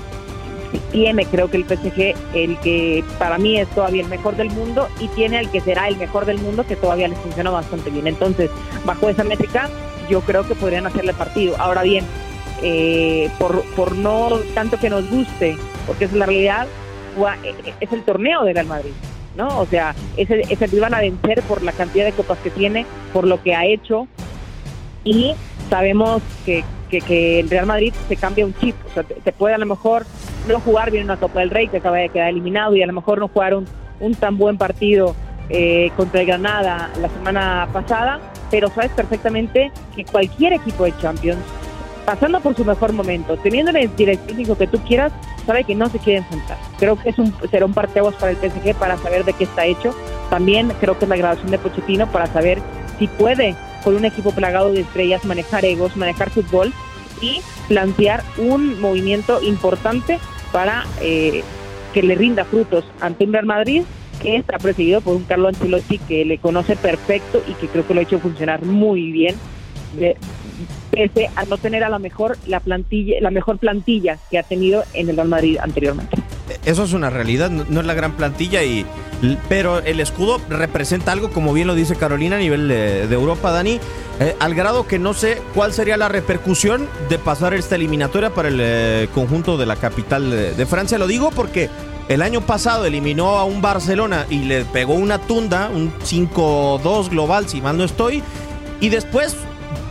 tiene 0.91 1.27
creo 1.27 1.51
que 1.51 1.59
el 1.59 1.65
PSG 1.65 2.15
el 2.35 2.59
que 2.61 3.05
para 3.19 3.37
mí 3.37 3.59
es 3.59 3.69
todavía 3.69 4.03
el 4.03 4.09
mejor 4.09 4.37
del 4.37 4.51
mundo 4.51 4.89
y 5.01 5.09
tiene 5.09 5.39
el 5.39 5.51
que 5.51 5.61
será 5.61 5.87
el 5.89 5.99
mejor 5.99 6.25
del 6.25 6.39
mundo 6.39 6.65
que 6.67 6.77
todavía 6.77 7.09
les 7.09 7.19
funciona 7.19 7.51
bastante 7.51 7.91
bien 7.91 8.07
entonces 8.07 8.51
bajo 8.87 9.11
esa 9.11 9.23
métrica 9.23 9.69
yo 10.09 10.21
creo 10.21 10.47
que 10.47 10.55
podrían 10.55 10.87
hacerle 10.87 11.15
partido. 11.15 11.55
Ahora 11.59 11.83
bien, 11.83 12.05
eh, 12.63 13.31
por, 13.39 13.63
por 13.75 13.97
no 13.97 14.41
tanto 14.55 14.79
que 14.79 14.91
nos 14.91 15.09
guste, 15.09 15.57
porque 15.87 16.05
es 16.05 16.13
la 16.13 16.27
realidad, 16.27 16.67
es 17.81 17.93
el 17.93 18.03
torneo 18.03 18.45
de 18.45 18.53
Real 18.53 18.67
Madrid, 18.67 18.93
¿no? 19.37 19.59
O 19.59 19.67
sea, 19.67 19.95
es 20.17 20.31
el, 20.31 20.41
es 20.51 20.61
el 20.63 20.81
van 20.81 20.95
a 20.95 21.01
vencer 21.01 21.43
por 21.43 21.63
la 21.63 21.73
cantidad 21.73 22.05
de 22.05 22.13
copas 22.13 22.39
que 22.39 22.51
tiene, 22.51 22.87
por 23.13 23.27
lo 23.27 23.43
que 23.43 23.55
ha 23.55 23.67
hecho, 23.67 24.09
y 25.05 25.35
sabemos 25.69 26.23
que, 26.45 26.65
que, 26.91 27.41
el 27.41 27.51
Real 27.51 27.67
Madrid 27.67 27.95
se 28.09 28.17
cambia 28.17 28.45
un 28.45 28.55
chip, 28.55 28.77
o 28.91 28.93
sea, 28.93 29.05
puede 29.33 29.55
a 29.55 29.59
lo 29.59 29.67
mejor 29.67 30.05
no 30.49 30.61
jugar 30.61 30.91
bien 30.91 31.05
una 31.05 31.17
Copa 31.17 31.41
del 31.41 31.51
Rey, 31.51 31.69
que 31.69 31.79
acaba 31.79 31.99
de 31.99 32.09
quedar 32.09 32.29
eliminado, 32.29 32.75
y 32.77 32.83
a 32.83 32.87
lo 32.87 32.93
mejor 32.93 33.19
no 33.19 33.29
jugar 33.29 33.55
un, 33.55 33.67
un 34.01 34.15
tan 34.15 34.37
buen 34.37 34.59
partido 34.59 35.15
eh, 35.49 35.91
contra 35.97 36.21
el 36.21 36.27
Granada 36.27 36.91
la 37.01 37.09
semana 37.09 37.69
pasada, 37.73 38.21
pero 38.51 38.69
sabes 38.69 38.91
perfectamente 38.91 39.71
que 39.95 40.05
cualquier 40.05 40.53
equipo 40.53 40.85
de 40.85 40.97
Champions, 40.99 41.41
pasando 42.05 42.41
por 42.41 42.57
su 42.57 42.65
mejor 42.65 42.93
momento, 42.93 43.37
teniendo 43.37 43.71
el 43.73 43.95
director 43.97 44.59
que 44.59 44.67
tú 44.67 44.79
quieras, 44.87 45.13
sabe 45.47 45.65
que 45.65 45.75
no 45.75 45.89
se 45.89 45.99
quiere 45.99 46.19
enfrentar. 46.21 46.59
Creo 46.79 46.97
que 46.97 47.11
es 47.11 47.19
un, 47.19 47.35
será 47.51 47.67
un 47.67 47.75
parteaguas 47.75 48.15
para 48.17 48.33
el 48.33 48.37
PSG 48.37 48.75
para 48.75 48.97
saber 48.99 49.25
de 49.25 49.33
qué 49.33 49.45
está 49.45 49.65
hecho. 49.67 49.95
También 50.31 50.73
creo 50.81 50.99
que 50.99 51.05
es 51.05 51.09
la 51.09 51.17
grabación 51.17 51.51
de 51.51 51.59
Pochettino 51.59 52.11
para 52.11 52.27
saber 52.27 52.61
si 52.99 53.07
puede, 53.07 53.55
con 53.85 53.95
un 53.95 54.05
equipo 54.05 54.33
plagado 54.33 54.73
de 54.73 54.81
estrellas, 54.81 55.25
manejar 55.25 55.65
egos, 55.65 55.97
manejar 55.97 56.31
fútbol 56.31 56.73
y 57.21 57.41
plantear 57.69 58.23
un 58.39 58.81
movimiento 58.81 59.43
importante 59.43 60.19
para 60.53 60.85
eh, 61.01 61.43
que 61.93 62.03
le 62.03 62.15
rinda 62.15 62.45
frutos 62.45 62.85
ante 63.01 63.25
un 63.25 63.33
Real 63.33 63.47
Madrid 63.47 63.83
que 64.21 64.37
está 64.37 64.59
presidido 64.59 65.01
por 65.01 65.17
un 65.17 65.25
Carlo 65.25 65.49
Ancelotti 65.49 65.99
que 65.99 66.25
le 66.25 66.39
conoce 66.39 66.77
perfecto 66.77 67.43
y 67.49 67.55
que 67.55 67.67
creo 67.67 67.87
que 67.87 67.95
lo 67.95 68.01
ha 68.01 68.03
hecho 68.05 68.21
funcionar 68.21 68.65
muy 68.65 69.11
bien, 69.11 69.35
pese 70.91 71.31
a 71.37 71.45
no 71.45 71.57
tener 71.57 71.85
a 71.85 71.89
la 71.89 71.99
mejor 71.99 72.37
la 72.47 72.61
plantilla, 72.61 73.17
la 73.21 73.31
mejor 73.31 73.59
plantilla 73.59 74.19
que 74.31 74.39
ha 74.39 74.43
tenido 74.43 74.85
en 74.95 75.09
el 75.09 75.17
Real 75.17 75.29
Madrid 75.29 75.59
anteriormente. 75.61 76.17
eso 76.65 76.85
es 76.85 76.93
una 76.93 77.11
realidad, 77.11 77.51
no, 77.51 77.81
es 77.81 77.87
la 77.87 77.95
gran 77.95 78.13
plantilla, 78.13 78.63
y, 78.63 78.87
pero 79.49 79.79
el 79.79 80.01
escudo 80.01 80.41
representa 80.49 81.13
algo, 81.13 81.31
como 81.31 81.53
bien 81.53 81.67
lo 81.67 81.75
dice 81.75 81.97
Carolina, 81.97 82.37
a 82.37 82.39
nivel 82.39 82.69
de, 82.69 83.05
Europa, 83.13 83.51
Dani, 83.51 83.81
eh, 84.21 84.37
al 84.39 84.55
grado 84.55 84.87
que 84.87 84.99
no 84.99 85.15
sé 85.15 85.41
cuál 85.55 85.73
sería 85.73 85.97
la 85.97 86.09
repercusión 86.09 86.87
de 87.09 87.19
pasar 87.19 87.55
esta 87.55 87.77
eliminatoria 87.77 88.31
para 88.31 88.49
el 88.49 88.59
eh, 88.61 89.09
conjunto 89.15 89.57
de 89.57 89.67
la 89.67 89.77
capital 89.77 90.31
de, 90.31 90.67
Francia. 90.67 90.99
Lo 90.99 91.07
digo 91.07 91.31
porque 91.31 91.71
el 92.09 92.21
año 92.21 92.43
pasado 92.43 92.85
eliminó 92.85 93.39
a 93.39 93.45
un 93.45 93.63
Barcelona 93.63 94.27
y 94.29 94.41
le 94.41 94.65
pegó 94.67 94.95
una 94.95 95.19
tunda, 95.19 95.71
un 95.71 95.93
5-2 96.01 97.09
global, 97.09 97.49
si 97.49 97.61
mal 97.61 97.79
no 97.79 97.85
estoy, 97.85 98.23
y 98.81 98.89
después 98.89 99.37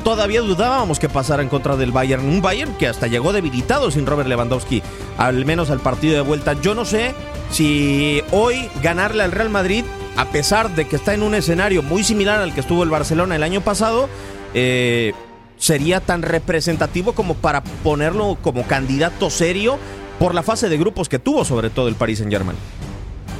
todavía 0.03 0.41
dudábamos 0.41 0.99
que 0.99 1.09
pasara 1.09 1.43
en 1.43 1.49
contra 1.49 1.75
del 1.75 1.91
Bayern. 1.91 2.25
Un 2.25 2.41
Bayern 2.41 2.73
que 2.77 2.87
hasta 2.87 3.07
llegó 3.07 3.33
debilitado 3.33 3.91
sin 3.91 4.05
Robert 4.05 4.27
Lewandowski, 4.27 4.81
al 5.17 5.45
menos 5.45 5.69
al 5.69 5.79
partido 5.79 6.15
de 6.15 6.21
vuelta. 6.21 6.53
Yo 6.61 6.75
no 6.75 6.85
sé 6.85 7.13
si 7.51 8.21
hoy 8.31 8.69
ganarle 8.81 9.23
al 9.23 9.31
Real 9.31 9.49
Madrid, 9.49 9.83
a 10.17 10.25
pesar 10.25 10.75
de 10.75 10.87
que 10.87 10.95
está 10.95 11.13
en 11.13 11.23
un 11.23 11.35
escenario 11.35 11.83
muy 11.83 12.03
similar 12.03 12.39
al 12.39 12.53
que 12.53 12.61
estuvo 12.61 12.83
el 12.83 12.89
Barcelona 12.89 13.35
el 13.35 13.43
año 13.43 13.61
pasado, 13.61 14.09
eh, 14.53 15.13
sería 15.57 15.99
tan 15.99 16.21
representativo 16.21 17.13
como 17.13 17.35
para 17.35 17.63
ponerlo 17.83 18.37
como 18.41 18.63
candidato 18.63 19.29
serio 19.29 19.77
por 20.19 20.33
la 20.33 20.43
fase 20.43 20.69
de 20.69 20.77
grupos 20.77 21.09
que 21.09 21.19
tuvo, 21.19 21.45
sobre 21.45 21.69
todo 21.69 21.87
el 21.87 21.95
Paris 21.95 22.19
Saint 22.19 22.31
Germain. 22.31 22.57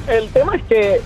El 0.08 0.30
tema 0.30 0.56
es 0.56 0.64
que 0.64 1.02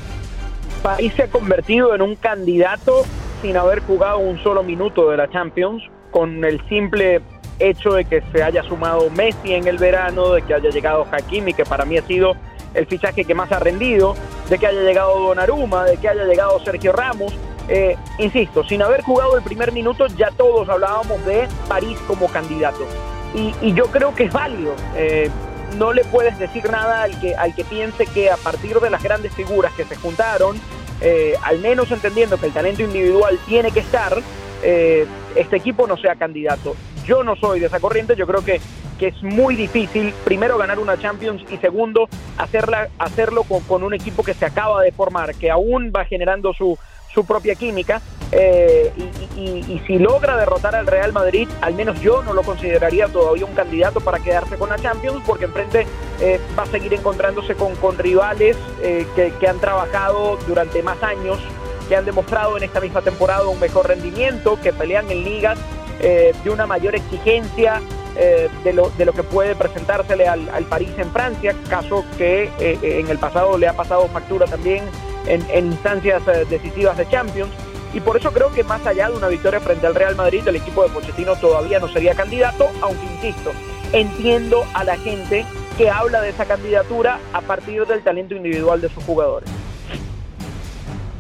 París 0.82 1.14
se 1.16 1.24
ha 1.24 1.28
convertido 1.28 1.94
en 1.96 2.02
un 2.02 2.16
candidato 2.16 3.06
sin 3.42 3.58
haber 3.58 3.82
jugado 3.82 4.20
un 4.20 4.42
solo 4.44 4.64
minuto 4.64 5.10
de 5.10 5.18
la 5.18 5.30
Champions, 5.30 5.84
con 6.12 6.44
el 6.44 6.66
simple 6.68 7.22
hecho 7.60 7.94
de 7.94 8.06
que 8.06 8.22
se 8.34 8.44
haya 8.44 8.64
sumado 8.64 9.10
Messi 9.10 9.54
en 9.54 9.68
el 9.68 9.78
verano, 9.78 10.34
de 10.34 10.42
que 10.42 10.54
haya 10.54 10.70
llegado 10.70 11.06
Hakimi, 11.12 11.54
que 11.54 11.66
para 11.66 11.86
mí 11.86 11.98
ha 11.98 12.02
sido 12.04 12.36
el 12.74 12.86
fichaje 12.86 13.24
que 13.26 13.34
más 13.34 13.52
ha 13.52 13.60
rendido, 13.60 14.16
de 14.50 14.58
que 14.58 14.68
haya 14.68 14.82
llegado 14.82 15.20
Donnarumma, 15.20 15.86
de 15.86 15.98
que 15.98 16.10
haya 16.10 16.26
llegado 16.26 16.60
Sergio 16.64 16.92
Ramos. 16.92 17.34
Eh, 17.68 17.96
insisto, 18.20 18.64
sin 18.64 18.82
haber 18.82 19.02
jugado 19.02 19.38
el 19.38 19.44
primer 19.44 19.72
minuto 19.72 20.06
ya 20.08 20.30
todos 20.32 20.70
hablábamos 20.70 21.26
de 21.26 21.48
París 21.68 21.98
como 22.08 22.28
candidato. 22.28 22.86
Y, 23.34 23.74
yo 23.74 23.86
creo 23.88 24.14
que 24.16 24.26
es 24.26 24.34
válido. 24.34 24.74
Eh, 24.96 25.30
no 25.78 25.92
le 25.92 26.06
puedes 26.06 26.38
decir 26.40 26.70
nada 26.70 27.04
al 27.04 27.20
que, 27.20 27.36
al 27.36 27.54
que 27.54 27.66
piense 27.66 28.06
que 28.06 28.30
a 28.30 28.38
partir 28.38 28.80
de 28.80 28.90
las 28.90 29.04
grandes 29.04 29.34
figuras 29.34 29.74
que 29.74 29.84
se 29.84 29.96
juntaron, 29.96 30.58
eh, 31.02 31.36
al 31.44 31.60
menos 31.60 31.92
entendiendo 31.92 32.38
que 32.38 32.48
el 32.48 32.54
talento 32.54 32.84
individual 32.84 33.38
tiene 33.48 33.72
que 33.72 33.80
estar, 33.80 34.22
eh, 34.64 35.06
este 35.36 35.58
equipo 35.58 35.88
no 35.88 35.98
sea 35.98 36.16
candidato. 36.16 36.76
Yo 37.06 37.24
no 37.24 37.36
soy 37.36 37.60
de 37.60 37.68
esa 37.68 37.80
corriente, 37.80 38.16
yo 38.16 38.26
creo 38.26 38.44
que, 38.44 38.60
que 38.98 39.08
es 39.08 39.22
muy 39.22 39.56
difícil, 39.56 40.14
primero, 40.24 40.58
ganar 40.58 40.80
una 40.80 40.98
Champions 40.98 41.44
y 41.52 41.58
segundo, 41.58 42.08
hacerla, 42.38 42.90
hacerlo 42.98 43.44
con 43.44 43.84
un 43.84 43.94
equipo 43.94 44.24
que 44.24 44.34
se 44.34 44.46
acaba 44.46 44.82
de 44.82 44.92
formar, 44.92 45.36
que 45.36 45.52
aún 45.52 45.92
va 45.96 46.06
generando 46.06 46.54
su, 46.54 46.78
su 47.16 47.26
propia 47.26 47.56
química. 47.56 48.02
Eh, 48.32 48.92
y, 49.38 49.82
si 49.88 50.00
logra 50.00 50.36
derrotar 50.36 50.76
al 50.76 50.88
Real 50.88 51.14
Madrid, 51.14 51.48
al 51.62 51.74
menos 51.74 52.00
yo 52.02 52.24
no 52.24 52.34
lo 52.34 52.44
consideraría 52.44 53.08
todavía 53.08 53.46
un 53.46 53.54
candidato 53.54 54.02
para 54.02 54.20
quedarse 54.20 54.58
con 54.58 54.70
la 54.70 54.78
Champions, 54.78 55.22
porque 55.26 55.46
enfrente 55.46 55.86
eh, 56.20 56.40
va 56.58 56.64
a 56.64 56.66
seguir 56.66 56.94
encontrándose 56.94 57.56
con, 57.56 57.76
con 57.76 57.98
rivales 57.98 58.58
eh, 58.82 59.06
que, 59.16 59.48
han 59.48 59.60
trabajado 59.60 60.38
durante 60.48 60.82
más 60.84 61.02
años, 61.04 61.40
que 61.88 61.96
han 61.96 62.06
demostrado 62.06 62.58
en 62.58 62.64
esta 62.64 62.82
misma 62.82 63.02
temporada 63.02 63.48
un 63.48 63.60
mejor 63.60 63.88
rendimiento, 63.88 64.60
que 64.62 64.74
pelean 64.74 65.10
en 65.10 65.24
ligas 65.24 65.58
de 66.00 66.50
una 66.52 66.68
mayor 66.68 66.94
exigencia. 66.94 67.82
de, 68.16 68.74
lo, 68.74 68.92
de 68.92 69.06
lo 69.06 69.14
que 69.14 69.24
puede 69.24 69.56
presentársele 69.56 70.28
al, 70.28 70.48
al 70.50 70.66
París 70.66 70.92
en 70.98 71.12
Francia, 71.12 71.56
caso 71.70 72.06
que 72.18 72.50
en 72.60 73.10
el 73.10 73.18
pasado 73.18 73.58
le 73.58 73.68
ha 73.68 73.74
pasado 73.74 74.08
factura 74.08 74.46
también 74.46 74.84
en, 75.28 75.66
instancias 75.66 76.22
eh, 76.28 76.46
decisivas 76.50 76.98
de 76.98 77.08
Champions. 77.10 77.52
Y 77.94 78.02
por 78.02 78.18
eso 78.18 78.32
creo 78.32 78.52
que 78.52 78.64
más 78.64 78.86
allá 78.86 79.10
de 79.10 79.16
una 79.16 79.28
victoria 79.28 79.60
frente 79.60 79.88
al 79.88 79.96
Real 79.96 80.16
Madrid, 80.16 80.46
el 80.46 80.58
equipo 80.58 80.84
de 80.84 80.90
Pochettino 80.90 81.36
todavía 81.38 81.80
no 81.80 81.88
sería 81.88 82.14
candidato, 82.14 82.68
aunque 82.82 83.06
insisto, 83.06 83.52
entiendo 83.94 84.66
a 84.74 84.84
la 84.84 84.98
gente 84.98 85.46
que 85.78 85.90
habla 85.90 86.22
de 86.22 86.30
esa 86.30 86.46
candidatura 86.46 87.20
a 87.32 87.42
partir 87.42 87.86
del 87.86 88.02
talento 88.02 88.36
individual 88.36 88.82
de 88.82 88.90
sus 88.90 89.04
jugadores. 89.04 89.50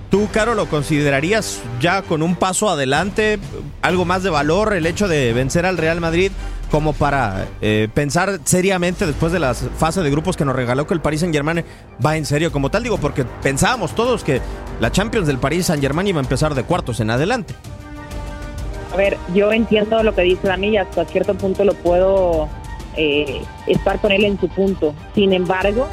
¿Tú, 0.10 0.30
Caro, 0.32 0.56
lo 0.56 0.68
considerarías 0.68 1.62
ya 1.82 2.02
con 2.02 2.22
un 2.22 2.36
paso 2.36 2.70
adelante, 2.70 3.40
algo 3.82 4.06
más 4.06 4.24
de 4.24 4.30
valor 4.30 4.74
el 4.74 4.86
hecho 4.86 5.08
de 5.08 5.34
vencer 5.34 5.66
al 5.66 5.78
Real 5.78 6.00
Madrid 6.00 6.32
como 6.72 6.94
para 6.94 7.48
eh, 7.62 7.88
pensar 7.94 8.40
seriamente 8.44 9.06
después 9.06 9.32
de 9.32 9.40
la 9.40 9.54
fase 9.54 10.02
de 10.02 10.10
grupos 10.10 10.36
que 10.38 10.46
nos 10.46 10.56
regaló 10.56 10.88
que 10.88 10.94
el 10.94 11.02
Paris 11.02 11.22
Saint 11.22 11.34
Germain 11.34 11.64
va 12.06 12.18
en 12.18 12.26
serio 12.26 12.52
como 12.52 12.70
tal? 12.70 12.84
Digo, 12.84 12.98
porque 12.98 13.26
pensábamos 13.42 13.96
todos 13.96 14.24
que 14.24 14.42
la 14.80 14.92
Champions 14.92 15.28
del 15.28 15.38
Paris 15.38 15.68
Saint 15.68 15.82
Germain 15.82 16.08
iba 16.08 16.20
a 16.20 16.24
empezar 16.24 16.56
de 16.56 16.64
cuartos 16.64 17.00
en 17.00 17.10
adelante. 17.10 17.54
A 18.94 18.98
ver, 18.98 19.18
yo 19.34 19.52
entiendo 19.52 20.02
lo 20.04 20.16
que 20.16 20.22
dice 20.22 20.48
Dani 20.48 20.70
y 20.70 20.78
hasta 20.78 21.06
cierto 21.06 21.34
punto 21.34 21.66
lo 21.66 21.74
puedo 21.74 22.48
eh, 22.96 23.42
estar 23.68 24.00
con 24.00 24.12
él 24.12 24.24
en 24.24 24.40
su 24.40 24.48
punto. 24.48 24.96
Sin 25.14 25.34
embargo, 25.34 25.88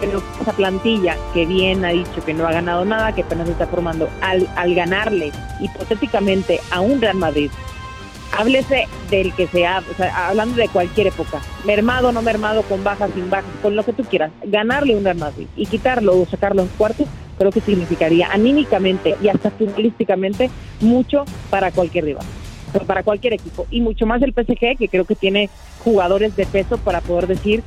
creo 0.00 0.20
que 0.20 0.42
esa 0.42 0.52
plantilla 0.52 1.16
que 1.34 1.46
bien 1.46 1.84
ha 1.84 1.90
dicho 1.90 2.24
que 2.24 2.34
no 2.34 2.46
ha 2.46 2.52
ganado 2.52 2.84
nada, 2.84 3.14
que 3.14 3.22
apenas 3.22 3.48
está 3.48 3.66
formando, 3.66 4.08
al, 4.20 4.48
al 4.56 4.74
ganarle 4.74 5.30
hipotéticamente 5.60 6.60
a 6.70 6.80
un 6.80 7.00
Real 7.00 7.16
Madrid 7.16 7.50
háblese 8.36 8.86
del 9.10 9.32
que 9.34 9.46
sea, 9.46 9.82
o 9.90 9.94
sea, 9.96 10.28
hablando 10.28 10.56
de 10.56 10.68
cualquier 10.68 11.08
época, 11.08 11.40
mermado, 11.64 12.12
no 12.12 12.22
mermado, 12.22 12.62
con 12.62 12.84
bajas, 12.84 13.10
sin 13.14 13.30
bajas, 13.30 13.50
con 13.62 13.76
lo 13.76 13.84
que 13.84 13.92
tú 13.92 14.04
quieras, 14.04 14.30
ganarle 14.44 14.96
un 14.96 15.04
Real 15.04 15.16
Madrid 15.16 15.46
y 15.56 15.66
quitarlo 15.66 16.18
o 16.18 16.26
sacarlo 16.26 16.62
en 16.62 16.68
cuartos, 16.68 17.06
creo 17.38 17.50
que 17.50 17.60
significaría 17.60 18.30
anímicamente 18.30 19.16
y 19.22 19.28
hasta 19.28 19.50
futbolísticamente 19.50 20.50
mucho 20.80 21.24
para 21.50 21.70
cualquier 21.70 22.04
rival, 22.04 22.26
para 22.86 23.02
cualquier 23.02 23.34
equipo. 23.34 23.66
Y 23.70 23.80
mucho 23.80 24.06
más 24.06 24.20
el 24.22 24.32
PSG 24.32 24.76
que 24.76 24.88
creo 24.88 25.04
que 25.04 25.14
tiene 25.14 25.48
jugadores 25.84 26.36
de 26.36 26.46
peso 26.46 26.78
para 26.78 27.00
poder 27.00 27.28
decir, 27.28 27.62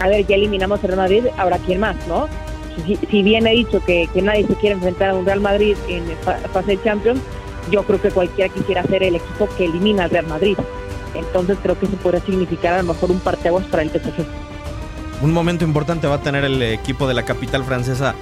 a 0.00 0.08
ver, 0.08 0.26
ya 0.26 0.36
eliminamos 0.36 0.82
el 0.82 0.88
Real 0.88 1.00
Madrid, 1.00 1.24
habrá 1.36 1.58
quien 1.58 1.80
más, 1.80 1.96
¿no? 2.08 2.28
Si, 3.08 3.22
bien 3.22 3.46
he 3.46 3.52
dicho 3.52 3.80
que, 3.84 4.08
que 4.12 4.20
nadie 4.20 4.44
se 4.48 4.54
quiere 4.54 4.74
enfrentar 4.74 5.10
a 5.10 5.14
un 5.14 5.24
Real 5.24 5.40
Madrid 5.40 5.76
en 5.88 6.02
fase 6.52 6.72
de 6.72 6.82
Champions, 6.82 7.20
yo 7.70 7.82
creo 7.84 8.00
que 8.00 8.10
cualquiera 8.10 8.52
quisiera 8.52 8.82
ser 8.84 9.02
el 9.02 9.16
equipo 9.16 9.48
que 9.56 9.64
elimina 9.64 10.04
al 10.04 10.10
Real 10.10 10.26
Madrid. 10.26 10.56
Entonces 11.14 11.58
creo 11.62 11.78
que 11.78 11.86
eso 11.86 11.96
podría 11.96 12.20
significar 12.20 12.74
a 12.74 12.82
lo 12.82 12.92
mejor 12.92 13.10
un 13.10 13.20
parteaguas 13.20 13.64
para 13.66 13.82
el 13.82 13.90
PSG. 13.90 14.24
Un 15.22 15.32
momento 15.32 15.64
importante 15.64 16.06
va 16.06 16.16
a 16.16 16.22
tener 16.22 16.44
el 16.44 16.60
equipo 16.62 17.06
de 17.06 17.14
la 17.14 17.24
capital 17.24 17.64
francesa 17.64 18.14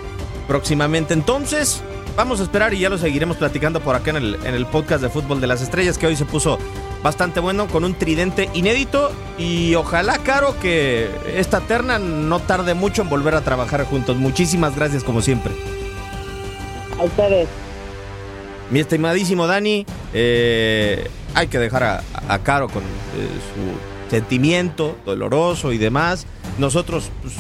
próximamente. 0.46 1.14
Entonces, 1.14 1.83
vamos 2.16 2.40
a 2.40 2.42
esperar 2.42 2.74
y 2.74 2.81
ya 2.81 2.90
lo 2.90 2.98
seguiremos 2.98 3.38
platicando 3.38 3.81
por 3.81 3.96
acá 3.96 4.11
en 4.11 4.16
el, 4.16 4.35
en 4.44 4.55
el 4.55 4.66
podcast 4.66 5.02
de 5.02 5.09
Fútbol 5.09 5.40
de 5.40 5.46
las 5.46 5.62
Estrellas, 5.62 5.96
que 5.98 6.07
hoy 6.07 6.16
se 6.16 6.26
puso 6.26 6.59
bastante 7.02 7.40
bueno 7.40 7.66
con 7.66 7.85
un 7.85 7.94
tridente 7.94 8.50
inédito. 8.55 9.11
Y 9.38 9.74
ojalá, 9.74 10.18
Caro, 10.18 10.55
que 10.61 11.11
esta 11.35 11.61
terna 11.61 11.98
no 11.98 12.40
tarde 12.40 12.74
mucho 12.74 13.02
en 13.02 13.09
volver 13.09 13.35
a 13.35 13.40
trabajar 13.40 13.85
juntos. 13.85 14.16
Muchísimas 14.16 14.76
gracias, 14.76 15.02
como 15.02 15.22
siempre. 15.22 15.52
A 16.98 17.05
ustedes. 17.05 17.48
Mi 18.72 18.80
estimadísimo 18.80 19.46
Dani, 19.46 19.85
eh, 20.14 21.06
hay 21.35 21.46
que 21.48 21.58
dejar 21.58 21.82
a, 21.82 22.38
Caro 22.38 22.68
con 22.68 22.82
eh, 22.82 23.28
su 23.52 24.11
sentimiento 24.11 24.96
doloroso 25.04 25.72
y 25.72 25.78
demás. 25.78 26.26
Nosotros 26.56 27.11
pues, 27.20 27.35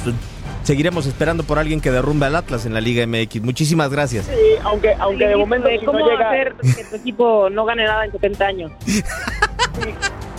seguiremos 0.62 1.06
esperando 1.06 1.42
por 1.42 1.58
alguien 1.58 1.80
que 1.80 1.90
derrumbe 1.90 2.26
al 2.26 2.36
Atlas 2.36 2.66
en 2.66 2.74
la 2.74 2.82
Liga 2.82 3.06
MX. 3.06 3.40
Muchísimas 3.40 3.90
gracias. 3.90 4.26
Sí, 4.26 4.58
aunque, 4.62 4.94
aunque 4.98 5.26
de 5.26 5.36
momento 5.36 5.70
¿Cómo 5.86 6.00
no 6.00 6.06
llega... 6.06 6.28
hacer 6.28 6.54
que 6.76 6.84
tu 6.84 6.96
equipo 7.00 7.48
no 7.48 7.64
gane 7.64 7.86
nada 7.86 8.04
en 8.04 8.12
70 8.12 8.44
años? 8.44 8.72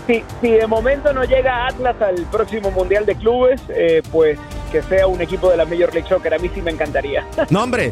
si, 0.05 0.23
de 0.47 0.67
momento 0.67 1.11
no 1.11 1.23
llega 1.23 1.69
Atlas 1.69 1.99
al 2.03 2.23
próximo 2.27 2.69
Mundial 2.69 3.07
de 3.07 3.15
Clubes, 3.15 3.59
eh, 3.69 4.03
pues 4.11 4.37
que 4.71 4.83
sea 4.83 5.07
un 5.07 5.21
equipo 5.21 5.49
de 5.49 5.57
la 5.57 5.65
Major 5.65 5.91
League 5.91 6.07
Soccer. 6.07 6.35
A 6.35 6.37
mí 6.37 6.51
sí 6.53 6.61
me 6.61 6.69
encantaría. 6.69 7.25
No, 7.49 7.63
hombre. 7.63 7.91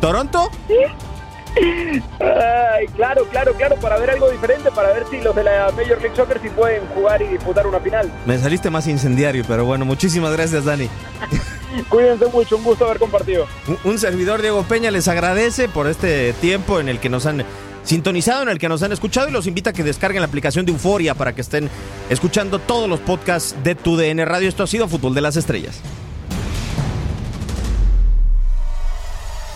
¿Toronto? 0.00 0.50
Sí. 0.66 0.74
Ay, 1.56 2.86
claro, 2.94 3.24
claro, 3.30 3.54
claro, 3.54 3.76
para 3.76 3.98
ver 3.98 4.10
algo 4.10 4.30
diferente, 4.30 4.70
para 4.70 4.92
ver 4.92 5.04
si 5.10 5.20
los 5.20 5.34
de 5.34 5.44
la 5.44 5.72
Major 5.72 6.00
League 6.00 6.14
Soccer 6.14 6.40
sí 6.42 6.48
pueden 6.50 6.86
jugar 6.88 7.22
y 7.22 7.28
disputar 7.28 7.66
una 7.66 7.80
final. 7.80 8.12
Me 8.26 8.38
saliste 8.38 8.68
más 8.68 8.86
incendiario, 8.86 9.44
pero 9.48 9.64
bueno, 9.64 9.84
muchísimas 9.84 10.32
gracias, 10.32 10.64
Dani. 10.64 10.88
Cuídense 11.88 12.26
mucho, 12.26 12.56
un 12.56 12.64
gusto 12.64 12.84
haber 12.84 12.98
compartido. 12.98 13.46
Un, 13.84 13.98
servidor, 13.98 14.42
Diego 14.42 14.62
Peña, 14.64 14.90
les 14.90 15.08
agradece 15.08 15.68
por 15.68 15.86
este 15.86 16.32
tiempo 16.34 16.80
en 16.80 16.88
el 16.88 17.00
que 17.00 17.08
nos 17.08 17.26
han 17.26 17.44
sintonizado, 17.84 18.42
en 18.42 18.48
el 18.48 18.58
que 18.58 18.68
nos 18.68 18.82
han 18.82 18.92
escuchado 18.92 19.28
y 19.28 19.32
los 19.32 19.46
invita 19.46 19.70
a 19.70 19.72
que 19.72 19.84
descarguen 19.84 20.20
la 20.20 20.26
aplicación 20.26 20.66
de 20.66 20.72
Euforia 20.72 21.14
para 21.14 21.34
que 21.34 21.40
estén 21.40 21.70
escuchando 22.10 22.58
todos 22.58 22.88
los 22.88 23.00
podcasts 23.00 23.54
de 23.62 23.74
tu 23.74 23.96
DN 23.96 24.24
Radio. 24.24 24.48
Esto 24.48 24.62
ha 24.62 24.66
sido 24.66 24.88
Fútbol 24.88 25.14
de 25.14 25.20
las 25.20 25.36
Estrellas. 25.36 25.80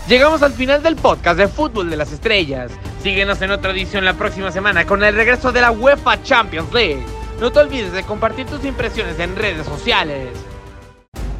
Llegamos 0.07 0.41
al 0.41 0.51
final 0.53 0.83
del 0.83 0.95
podcast 0.95 1.37
de 1.37 1.47
Fútbol 1.47 1.89
de 1.89 1.95
las 1.97 2.11
Estrellas. 2.11 2.71
Síguenos 3.01 3.41
en 3.41 3.51
otra 3.51 3.71
edición 3.71 4.03
la 4.03 4.13
próxima 4.15 4.51
semana 4.51 4.85
con 4.85 5.03
el 5.03 5.15
regreso 5.15 5.51
de 5.51 5.61
la 5.61 5.71
UEFA 5.71 6.21
Champions 6.23 6.73
League. 6.73 7.05
No 7.39 7.51
te 7.51 7.59
olvides 7.59 7.93
de 7.93 8.03
compartir 8.03 8.45
tus 8.45 8.63
impresiones 8.65 9.19
en 9.19 9.35
redes 9.35 9.65
sociales. 9.65 10.29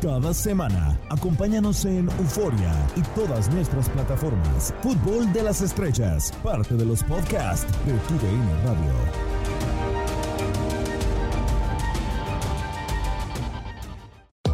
cada 0.02 0.34
semana. 0.34 0.98
Acompáñanos 1.10 1.86
en 1.86 2.10
Euforia 2.18 2.74
y 2.96 3.02
todas 3.20 3.52
nuestras 3.54 3.88
plataformas. 3.90 4.74
Fútbol 4.82 5.32
de 5.32 5.44
las 5.44 5.62
Estrellas, 5.62 6.34
parte 6.44 6.74
de 6.74 6.86
los 6.86 7.04
podcasts 7.04 7.72
de 7.86 7.94
TUDN 7.94 8.50
Radio. 8.66 9.31